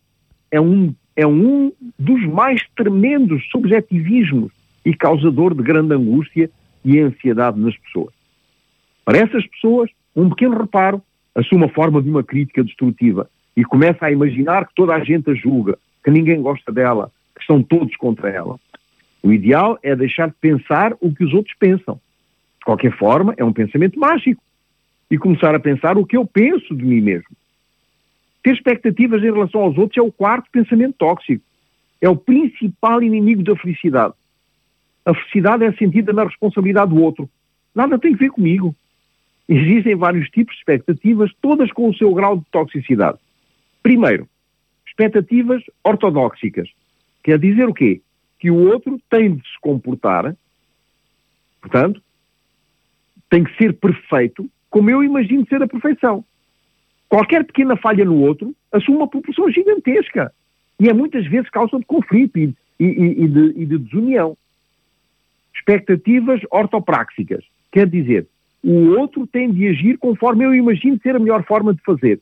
É 0.51 0.61
um 0.61 0.95
é 1.17 1.27
um 1.27 1.73
dos 1.99 2.25
mais 2.27 2.63
tremendos 2.77 3.45
subjetivismos 3.51 4.53
e 4.85 4.95
causador 4.95 5.53
de 5.53 5.65
grande 5.65 5.93
angústia 5.93 6.49
e 6.85 7.01
ansiedade 7.01 7.59
nas 7.59 7.77
pessoas. 7.77 8.15
Para 9.05 9.19
essas 9.19 9.45
pessoas, 9.49 9.91
um 10.15 10.29
pequeno 10.29 10.57
reparo 10.57 11.03
assume 11.35 11.65
a 11.65 11.69
forma 11.71 12.01
de 12.01 12.09
uma 12.09 12.23
crítica 12.23 12.63
destrutiva 12.63 13.29
e 13.57 13.65
começa 13.65 14.07
a 14.07 14.13
imaginar 14.13 14.69
que 14.69 14.75
toda 14.77 14.95
a 14.95 15.03
gente 15.03 15.29
a 15.29 15.35
julga, 15.35 15.77
que 16.05 16.11
ninguém 16.13 16.41
gosta 16.41 16.71
dela, 16.71 17.11
que 17.35 17.41
estão 17.41 17.65
todos 17.65 17.97
contra 17.97 18.31
ela. 18.31 18.57
O 19.23 19.33
ideal 19.33 19.79
é 19.83 19.95
deixar 19.97 20.29
de 20.29 20.35
pensar 20.41 20.95
o 21.01 21.13
que 21.15 21.25
os 21.25 21.33
outros 21.33 21.55
pensam. 21.59 22.01
De 22.59 22.65
qualquer 22.65 22.97
forma, 22.97 23.35
é 23.37 23.45
um 23.45 23.53
pensamento 23.53 23.99
mágico. 23.99 24.43
E 25.11 25.19
começar 25.19 25.55
a 25.55 25.61
pensar 25.61 25.97
o 25.97 26.05
que 26.05 26.17
eu 26.17 26.27
penso 26.27 26.75
de 26.75 26.85
mim 26.85 27.01
mesmo. 27.01 27.29
Ter 28.43 28.55
expectativas 28.55 29.23
em 29.23 29.33
relação 29.33 29.63
aos 29.63 29.77
outros 29.77 29.99
é 29.99 30.03
o 30.03 30.13
quarto 30.13 30.51
pensamento 30.51 30.95
tóxico. 30.99 31.43
É 32.01 32.09
o 32.09 32.17
principal 32.17 33.03
inimigo 33.03 33.43
da 33.43 33.57
felicidade. 33.57 34.15
A 35.05 35.15
felicidade 35.15 35.65
é 35.65 35.73
sentida 35.73 36.13
na 36.13 36.25
responsabilidade 36.25 36.95
do 36.95 37.03
outro. 37.03 37.29
Nada 37.75 37.99
tem 37.99 38.15
a 38.15 38.17
ver 38.17 38.31
comigo. 38.31 38.75
Existem 39.49 39.97
vários 39.97 40.29
tipos 40.29 40.55
de 40.55 40.61
expectativas, 40.61 41.33
todas 41.41 41.73
com 41.73 41.89
o 41.89 41.95
seu 41.95 42.13
grau 42.13 42.37
de 42.37 42.45
toxicidade. 42.51 43.19
Primeiro, 43.83 44.29
expectativas 44.87 45.63
ortodóxicas. 45.83 46.69
Quer 47.25 47.39
dizer 47.39 47.67
o 47.67 47.75
quê? 47.75 48.03
Que 48.39 48.51
o 48.51 48.69
outro 48.69 49.01
tem 49.11 49.35
de 49.35 49.43
se 49.43 49.61
comportar, 49.61 50.35
portanto, 51.61 52.03
tem 53.29 53.45
que 53.45 53.57
ser 53.57 53.75
perfeito, 53.75 54.49
como 54.71 54.91
eu 54.91 55.03
imagino 55.03 55.47
ser 55.49 55.63
a 55.63 55.69
perfeição. 55.69 56.25
Qualquer 57.09 57.45
pequena 57.45 57.77
falha 57.77 58.05
no 58.05 58.21
outro 58.21 58.55
assume 58.71 58.99
uma 58.99 59.09
proporção 59.09 59.51
gigantesca 59.51 60.33
e 60.79 60.89
é 60.89 60.93
muitas 60.93 61.27
vezes 61.27 61.51
causa 61.51 61.79
de 61.79 61.85
conflito 61.85 62.39
e, 62.39 62.55
e, 62.79 62.85
e, 62.85 63.29
de, 63.29 63.63
e 63.63 63.67
de 63.67 63.79
desunião. 63.79 64.37
Expectativas 65.55 66.41
ortopráxicas, 66.51 67.45
quer 67.73 67.89
dizer, 67.89 68.27
o 68.63 68.99
outro 68.99 69.27
tem 69.27 69.51
de 69.51 69.69
agir 69.69 69.99
conforme 69.99 70.45
eu 70.45 70.55
imagino 70.55 70.99
ser 71.03 71.17
a 71.17 71.19
melhor 71.19 71.45
forma 71.45 71.75
de 71.75 71.81
fazer. 71.83 72.21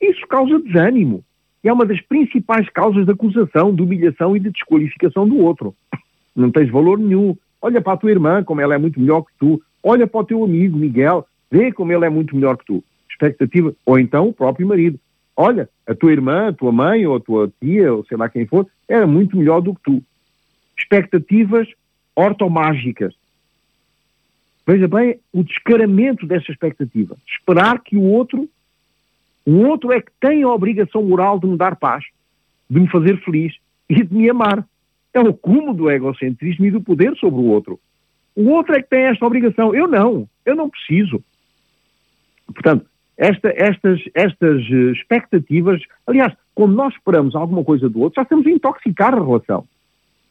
Isso 0.00 0.26
causa 0.26 0.60
desânimo. 0.60 1.24
É 1.64 1.72
uma 1.72 1.86
das 1.86 2.00
principais 2.00 2.68
causas 2.68 3.06
de 3.06 3.12
acusação, 3.12 3.74
de 3.74 3.82
humilhação 3.82 4.36
e 4.36 4.40
de 4.40 4.50
desqualificação 4.50 5.28
do 5.28 5.38
outro. 5.38 5.74
Não 6.36 6.50
tens 6.50 6.70
valor 6.70 6.98
nenhum. 6.98 7.36
Olha 7.60 7.80
para 7.80 7.94
a 7.94 7.96
tua 7.96 8.10
irmã, 8.10 8.44
como 8.44 8.60
ela 8.60 8.74
é 8.74 8.78
muito 8.78 9.00
melhor 9.00 9.22
que 9.22 9.32
tu. 9.38 9.62
Olha 9.82 10.06
para 10.06 10.20
o 10.20 10.24
teu 10.24 10.44
amigo, 10.44 10.76
Miguel, 10.76 11.26
vê 11.50 11.72
como 11.72 11.92
ele 11.92 12.04
é 12.04 12.10
muito 12.10 12.34
melhor 12.34 12.56
que 12.56 12.66
tu 12.66 12.84
expectativa, 13.14 13.74
ou 13.86 13.98
então 13.98 14.28
o 14.28 14.32
próprio 14.32 14.66
marido. 14.66 14.98
Olha, 15.36 15.68
a 15.86 15.94
tua 15.94 16.12
irmã, 16.12 16.48
a 16.48 16.52
tua 16.52 16.70
mãe, 16.70 17.06
ou 17.06 17.16
a 17.16 17.20
tua 17.20 17.52
tia, 17.60 17.92
ou 17.92 18.04
sei 18.04 18.16
lá 18.16 18.28
quem 18.28 18.46
for, 18.46 18.66
era 18.88 19.06
muito 19.06 19.36
melhor 19.36 19.60
do 19.60 19.74
que 19.74 19.82
tu. 19.82 20.02
Expectativas 20.78 21.68
ortomágicas. 22.14 23.14
Veja 24.66 24.88
bem 24.88 25.18
o 25.32 25.42
descaramento 25.42 26.26
dessa 26.26 26.50
expectativa. 26.50 27.16
Esperar 27.26 27.80
que 27.80 27.96
o 27.96 28.02
outro, 28.02 28.48
o 29.46 29.66
outro 29.66 29.92
é 29.92 30.00
que 30.00 30.10
tem 30.20 30.42
a 30.42 30.48
obrigação 30.48 31.02
moral 31.02 31.38
de 31.38 31.46
me 31.46 31.56
dar 31.56 31.76
paz, 31.76 32.04
de 32.68 32.80
me 32.80 32.90
fazer 32.90 33.22
feliz 33.24 33.54
e 33.88 34.02
de 34.02 34.14
me 34.14 34.30
amar. 34.30 34.66
É 35.12 35.20
o 35.20 35.34
cúmulo 35.34 35.74
do 35.74 35.90
egocentrismo 35.90 36.66
e 36.66 36.70
do 36.70 36.80
poder 36.80 37.14
sobre 37.16 37.40
o 37.40 37.44
outro. 37.44 37.78
O 38.34 38.48
outro 38.50 38.74
é 38.74 38.82
que 38.82 38.88
tem 38.88 39.04
esta 39.04 39.24
obrigação. 39.24 39.74
Eu 39.74 39.86
não. 39.86 40.28
Eu 40.44 40.56
não 40.56 40.68
preciso. 40.68 41.22
Portanto, 42.46 42.86
esta, 43.16 43.52
estas, 43.54 44.00
estas 44.12 44.62
eh, 44.62 44.92
expectativas, 44.92 45.80
aliás, 46.06 46.34
quando 46.54 46.74
nós 46.74 46.92
esperamos 46.94 47.34
alguma 47.36 47.62
coisa 47.62 47.88
do 47.88 48.00
outro, 48.00 48.16
já 48.16 48.22
estamos 48.22 48.46
a 48.46 48.50
intoxicar 48.50 49.14
a 49.14 49.22
relação. 49.22 49.64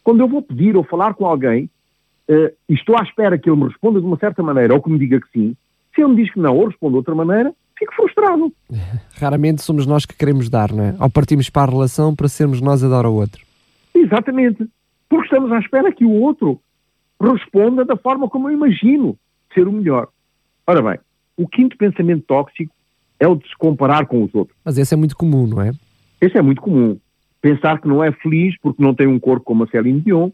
Quando 0.02 0.20
eu 0.20 0.28
vou 0.28 0.42
pedir 0.42 0.76
ou 0.76 0.84
falar 0.84 1.14
com 1.14 1.24
alguém 1.24 1.64
uh, 2.28 2.52
e 2.68 2.74
estou 2.74 2.96
à 2.98 3.02
espera 3.02 3.38
que 3.38 3.48
ele 3.48 3.58
me 3.58 3.68
responda 3.68 4.00
de 4.00 4.06
uma 4.06 4.18
certa 4.18 4.42
maneira 4.42 4.74
ou 4.74 4.82
que 4.82 4.90
me 4.90 4.98
diga 4.98 5.18
que 5.18 5.30
sim, 5.32 5.56
se 5.94 6.02
ele 6.02 6.10
me 6.10 6.22
diz 6.22 6.32
que 6.32 6.38
não 6.38 6.56
ou 6.56 6.66
responde 6.66 6.92
de 6.92 6.98
outra 6.98 7.14
maneira, 7.14 7.54
fico 7.78 7.94
frustrado. 7.94 8.52
Raramente 9.18 9.62
somos 9.62 9.86
nós 9.86 10.06
que 10.06 10.16
queremos 10.16 10.48
dar, 10.48 10.72
não 10.72 10.84
é? 10.84 10.94
Ou 11.00 11.10
partimos 11.10 11.50
para 11.50 11.70
a 11.70 11.74
relação 11.74 12.14
para 12.14 12.28
sermos 12.28 12.60
nós 12.60 12.82
a 12.82 12.88
dar 12.88 13.04
ao 13.04 13.14
outro. 13.14 13.44
Exatamente. 13.94 14.68
Porque 15.08 15.26
estamos 15.26 15.52
à 15.52 15.58
espera 15.58 15.92
que 15.92 16.04
o 16.04 16.10
outro 16.10 16.60
responda 17.20 17.84
da 17.84 17.96
forma 17.96 18.28
como 18.28 18.48
eu 18.48 18.54
imagino 18.54 19.16
ser 19.52 19.68
o 19.68 19.72
melhor. 19.72 20.08
Ora 20.66 20.82
bem, 20.82 20.98
o 21.36 21.48
quinto 21.48 21.76
pensamento 21.76 22.24
tóxico 22.26 22.74
é 23.18 23.28
o 23.28 23.36
de 23.36 23.46
se 23.48 23.56
comparar 23.56 24.06
com 24.06 24.22
os 24.22 24.34
outros. 24.34 24.56
Mas 24.64 24.78
esse 24.78 24.94
é 24.94 24.96
muito 24.96 25.16
comum, 25.16 25.46
não 25.46 25.62
é? 25.62 25.72
Esse 26.20 26.36
é 26.38 26.42
muito 26.42 26.60
comum. 26.60 26.98
Pensar 27.40 27.80
que 27.80 27.88
não 27.88 28.02
é 28.02 28.10
feliz 28.10 28.56
porque 28.60 28.82
não 28.82 28.94
tem 28.94 29.06
um 29.06 29.18
corpo 29.18 29.44
como 29.44 29.64
a 29.64 29.66
Céline 29.68 30.00
Dion, 30.00 30.30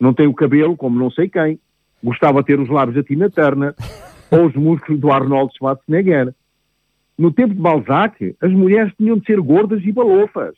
não 0.00 0.12
tem 0.12 0.26
o 0.26 0.34
cabelo 0.34 0.76
como 0.76 0.98
não 0.98 1.10
sei 1.10 1.28
quem, 1.28 1.58
gostava 2.02 2.40
de 2.40 2.46
ter 2.46 2.60
os 2.60 2.68
lábios 2.68 2.96
da 2.96 3.02
Tina 3.02 3.30
Turner 3.30 3.74
ou 4.30 4.46
os 4.46 4.54
músculos 4.54 5.00
do 5.00 5.12
Arnold 5.12 5.54
Schwarzenegger. 5.56 6.34
No 7.16 7.32
tempo 7.32 7.54
de 7.54 7.60
Balzac, 7.60 8.36
as 8.40 8.52
mulheres 8.52 8.92
tinham 8.96 9.18
de 9.18 9.24
ser 9.24 9.40
gordas 9.40 9.82
e 9.84 9.92
balofas. 9.92 10.54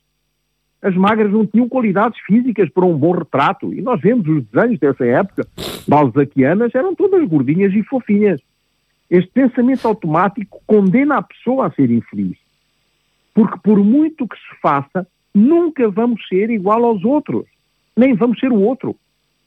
As 0.80 0.94
magras 0.94 1.32
não 1.32 1.46
tinham 1.46 1.68
qualidades 1.68 2.18
físicas 2.20 2.70
para 2.70 2.84
um 2.84 2.96
bom 2.96 3.12
retrato. 3.12 3.72
E 3.74 3.82
nós 3.82 4.00
vemos 4.00 4.26
os 4.28 4.44
desenhos 4.46 4.78
dessa 4.78 5.04
época, 5.04 5.46
balzaquianas, 5.86 6.74
eram 6.74 6.94
todas 6.94 7.28
gordinhas 7.28 7.74
e 7.74 7.82
fofinhas. 7.82 8.40
Este 9.10 9.30
pensamento 9.30 9.86
automático 9.86 10.60
condena 10.66 11.18
a 11.18 11.22
pessoa 11.22 11.66
a 11.66 11.70
ser 11.70 11.90
infeliz. 11.90 12.36
Porque 13.34 13.58
por 13.62 13.82
muito 13.82 14.26
que 14.26 14.36
se 14.36 14.60
faça, 14.60 15.06
nunca 15.34 15.88
vamos 15.90 16.26
ser 16.28 16.50
igual 16.50 16.84
aos 16.84 17.04
outros. 17.04 17.46
Nem 17.96 18.14
vamos 18.14 18.38
ser 18.38 18.50
o 18.50 18.60
outro. 18.60 18.96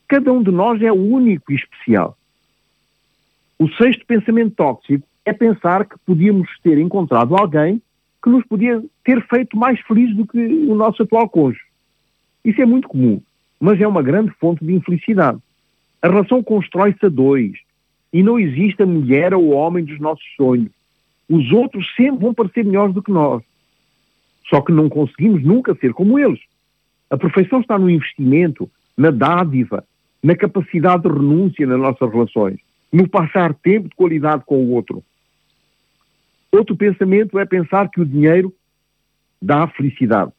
Cada 0.07 0.31
um 0.31 0.43
de 0.43 0.51
nós 0.51 0.81
é 0.81 0.91
único 0.91 1.51
e 1.51 1.55
especial. 1.55 2.17
O 3.57 3.67
sexto 3.69 4.05
pensamento 4.05 4.55
tóxico 4.55 5.05
é 5.29 5.33
pensar 5.33 5.85
que 5.85 5.95
podíamos 6.05 6.49
ter 6.63 6.77
encontrado 6.77 7.35
alguém 7.35 7.81
que 8.21 8.29
nos 8.29 8.45
podia 8.45 8.83
ter 9.03 9.25
feito 9.27 9.57
mais 9.57 9.79
felizes 9.81 10.15
do 10.15 10.27
que 10.27 10.37
o 10.37 10.75
nosso 10.75 11.03
atual 11.03 11.29
cônjuge. 11.29 11.61
Isso 12.43 12.61
é 12.61 12.65
muito 12.65 12.87
comum, 12.87 13.21
mas 13.59 13.79
é 13.79 13.87
uma 13.87 14.01
grande 14.01 14.31
fonte 14.39 14.63
de 14.65 14.73
infelicidade. 14.73 15.39
A 16.01 16.07
relação 16.07 16.43
constrói-se 16.43 17.05
a 17.05 17.09
dois 17.09 17.53
e 18.11 18.23
não 18.23 18.39
existe 18.39 18.81
a 18.81 18.85
mulher 18.85 19.33
ou 19.33 19.43
o 19.43 19.51
homem 19.51 19.83
dos 19.83 19.99
nossos 19.99 20.25
sonhos. 20.35 20.71
Os 21.29 21.51
outros 21.51 21.85
sempre 21.95 22.21
vão 22.21 22.33
parecer 22.33 22.65
melhores 22.65 22.93
do 22.93 23.03
que 23.03 23.11
nós. 23.11 23.43
Só 24.49 24.61
que 24.61 24.71
não 24.71 24.89
conseguimos 24.89 25.43
nunca 25.43 25.75
ser 25.75 25.93
como 25.93 26.17
eles. 26.17 26.39
A 27.09 27.17
perfeição 27.17 27.61
está 27.61 27.77
no 27.77 27.89
investimento, 27.89 28.69
na 28.97 29.11
dádiva, 29.11 29.83
na 30.23 30.35
capacidade 30.35 31.03
de 31.03 31.09
renúncia 31.09 31.67
nas 31.67 31.79
nossas 31.79 32.11
relações, 32.11 32.59
no 32.91 33.07
passar 33.07 33.53
tempo 33.53 33.89
de 33.89 33.95
qualidade 33.95 34.43
com 34.45 34.57
o 34.57 34.71
outro. 34.71 35.03
Outro 36.51 36.75
pensamento 36.75 37.37
é 37.37 37.45
pensar 37.45 37.89
que 37.89 38.01
o 38.01 38.05
dinheiro 38.05 38.53
dá 39.41 39.67
felicidade. 39.67 40.31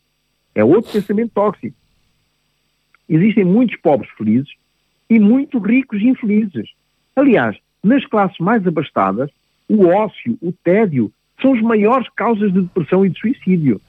É 0.54 0.64
outro 0.64 0.92
pensamento 0.92 1.32
tóxico. 1.32 1.76
Existem 3.08 3.44
muitos 3.44 3.76
pobres 3.76 4.10
felizes 4.16 4.52
e 5.08 5.18
muitos 5.18 5.62
ricos 5.62 6.00
infelizes. 6.02 6.70
Aliás, 7.14 7.56
nas 7.82 8.04
classes 8.06 8.38
mais 8.38 8.66
abastadas, 8.66 9.30
o 9.68 9.86
ócio, 9.86 10.36
o 10.40 10.52
tédio, 10.52 11.12
são 11.40 11.54
as 11.54 11.62
maiores 11.62 12.08
causas 12.10 12.52
de 12.52 12.62
depressão 12.62 13.04
e 13.06 13.10
de 13.10 13.18
suicídio. 13.18 13.80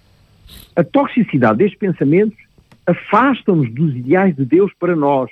A 0.76 0.84
toxicidade 0.84 1.60
destes 1.60 1.80
pensamentos 1.80 2.38
afasta-nos 2.86 3.72
dos 3.72 3.96
ideais 3.96 4.36
de 4.36 4.46
Deus 4.46 4.72
para 4.80 4.96
nós 4.96 5.30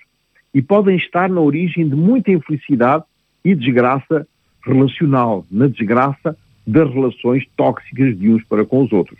e 0.54 0.62
podem 0.62 0.96
estar 0.96 1.30
na 1.30 1.42
origem 1.42 1.88
de 1.88 1.96
muita 1.96 2.32
infelicidade 2.32 3.04
e 3.44 3.56
desgraça 3.56 4.28
relacional, 4.66 5.46
na 5.50 5.68
desgraça 5.68 6.38
das 6.70 6.94
relações 6.94 7.44
tóxicas 7.58 8.18
de 8.18 8.30
uns 8.30 8.44
para 8.44 8.64
com 8.64 8.84
os 8.84 8.92
outros. 8.92 9.20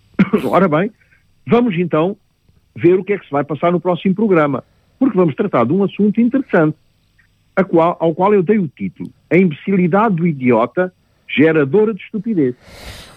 Ora 0.48 0.66
bem, 0.66 0.90
vamos 1.46 1.78
então 1.78 2.16
ver 2.74 2.98
o 2.98 3.04
que 3.04 3.12
é 3.12 3.18
que 3.18 3.26
se 3.26 3.30
vai 3.30 3.44
passar 3.44 3.70
no 3.70 3.80
próximo 3.80 4.14
programa, 4.14 4.64
porque 4.98 5.16
vamos 5.16 5.34
tratar 5.34 5.64
de 5.66 5.72
um 5.72 5.84
assunto 5.84 6.20
interessante, 6.20 6.76
qual, 7.68 7.96
ao 8.00 8.14
qual 8.14 8.32
eu 8.32 8.42
dei 8.42 8.58
o 8.58 8.68
título: 8.68 9.10
A 9.30 9.36
imbecilidade 9.36 10.16
do 10.16 10.26
idiota 10.26 10.92
geradora 11.28 11.92
de 11.92 12.02
estupidez. 12.02 12.54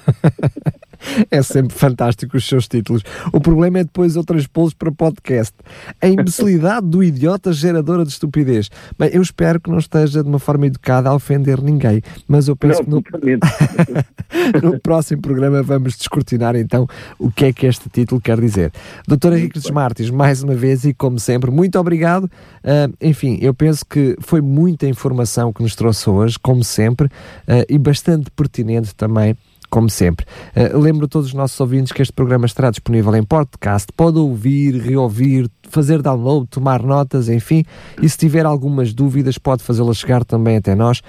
É 1.32 1.42
sempre 1.42 1.76
fantástico 1.76 2.38
os 2.38 2.48
seus 2.48 2.68
títulos. 2.68 3.04
O 3.32 3.40
problema 3.40 3.80
é 3.80 3.84
depois 3.84 4.16
eu 4.16 4.24
transpô-los 4.24 4.74
para 4.74 4.92
podcast. 4.92 5.54
A 6.02 6.08
imbecilidade 6.08 6.88
do 6.88 7.04
idiota 7.04 7.52
geradora 7.54 8.04
de 8.04 8.12
estupidez. 8.12 8.70
Bem, 8.98 9.10
eu 9.14 9.22
espero 9.22 9.60
que 9.60 9.70
não 9.70 9.78
esteja 9.78 10.24
de 10.24 10.30
uma 10.30 10.40
forma 10.40 10.68
educada 10.68 11.10
a 11.10 11.14
ofender 11.14 11.62
ninguém, 11.62 12.02
mas 12.28 12.48
eu 12.48 12.56
penso 12.56 12.84
não, 12.88 13.02
que 13.02 13.12
no... 13.12 13.20
no 14.72 14.80
próximo 14.80 15.22
programa 15.22 15.62
vamos 15.62 15.98
descortinar 15.98 16.56
então 16.56 16.88
o 17.18 17.32
que 17.32 17.46
é 17.46 17.54
que 17.54 17.66
este 17.66 17.90
título 17.90 18.22
quer 18.22 18.40
dizer. 18.40 18.72
Doutor 19.08 19.34
Henrique 19.34 19.60
dos 19.60 19.70
Martins, 19.72 20.10
mais 20.10 20.44
uma 20.44 20.56
vez 20.56 20.86
e 20.86 20.94
como 20.94 21.20
sempre, 21.20 21.52
muito 21.52 21.78
obrigado. 21.80 22.26
Uh, 22.26 22.94
enfim, 23.02 23.38
eu 23.42 23.54
penso 23.54 23.86
que 23.86 24.16
foi 24.20 24.42
muita 24.42 24.88
informação 24.88 25.54
que 25.54 25.62
nos 25.62 25.76
trouxe 25.76 26.10
hoje, 26.10 26.38
como 26.40 26.64
sempre, 26.64 27.08
uh, 27.08 27.66
e 27.68 27.78
bastante 27.78 28.30
pertinente 28.32 28.96
também 28.96 29.36
como 29.70 29.90
sempre. 29.90 30.26
Uh, 30.56 30.80
lembro 30.80 31.06
a 31.06 31.08
todos 31.08 31.28
os 31.28 31.34
nossos 31.34 31.60
ouvintes 31.60 31.92
que 31.92 32.02
este 32.02 32.14
programa 32.14 32.46
estará 32.46 32.70
disponível 32.70 33.14
em 33.16 33.24
podcast. 33.24 33.92
Pode 33.96 34.18
ouvir, 34.18 34.76
reouvir, 34.76 35.50
fazer 35.70 36.02
download, 36.02 36.48
tomar 36.48 36.82
notas, 36.84 37.30
enfim. 37.30 37.64
E 38.02 38.10
se 38.10 38.18
tiver 38.18 38.46
algumas 38.46 38.94
dúvidas, 38.94 39.38
pode 39.38 39.64
fazê-las 39.64 39.98
chegar 39.98 40.26
também 40.26 40.58
até 40.58 40.76
nós 40.76 41.02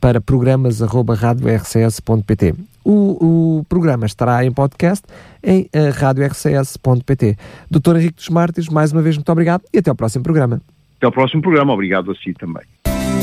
para 0.00 0.20
programas.radiorcs.pt. 0.20 2.54
O, 2.84 3.58
o 3.58 3.64
programa 3.68 4.06
estará 4.06 4.44
em 4.44 4.52
podcast 4.52 5.04
em 5.42 5.62
uh, 5.62 5.68
eh, 5.72 5.90
radiorcs.pt. 5.90 7.36
Doutor 7.70 7.96
Henrique 7.96 8.16
dos 8.16 8.28
Mártires, 8.30 8.70
mais 8.70 8.92
uma 8.92 9.02
vez, 9.02 9.16
muito 9.16 9.30
obrigado 9.30 9.62
e 9.72 9.78
até 9.78 9.90
ao 9.90 9.96
próximo 9.96 10.24
programa. 10.24 10.60
Até 10.96 11.06
ao 11.06 11.12
próximo 11.12 11.42
programa. 11.42 11.72
Obrigado 11.72 12.10
a 12.10 12.14
si 12.14 12.34
também. 12.34 12.64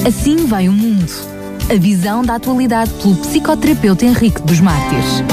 Assim 0.06 0.48
vai 0.48 0.70
o 0.70 0.72
mundo. 0.72 1.45
A 1.68 1.80
visão 1.80 2.22
da 2.22 2.36
atualidade 2.36 2.94
pelo 2.94 3.16
psicoterapeuta 3.16 4.06
Henrique 4.06 4.40
dos 4.44 4.60
Mártires. 4.60 5.24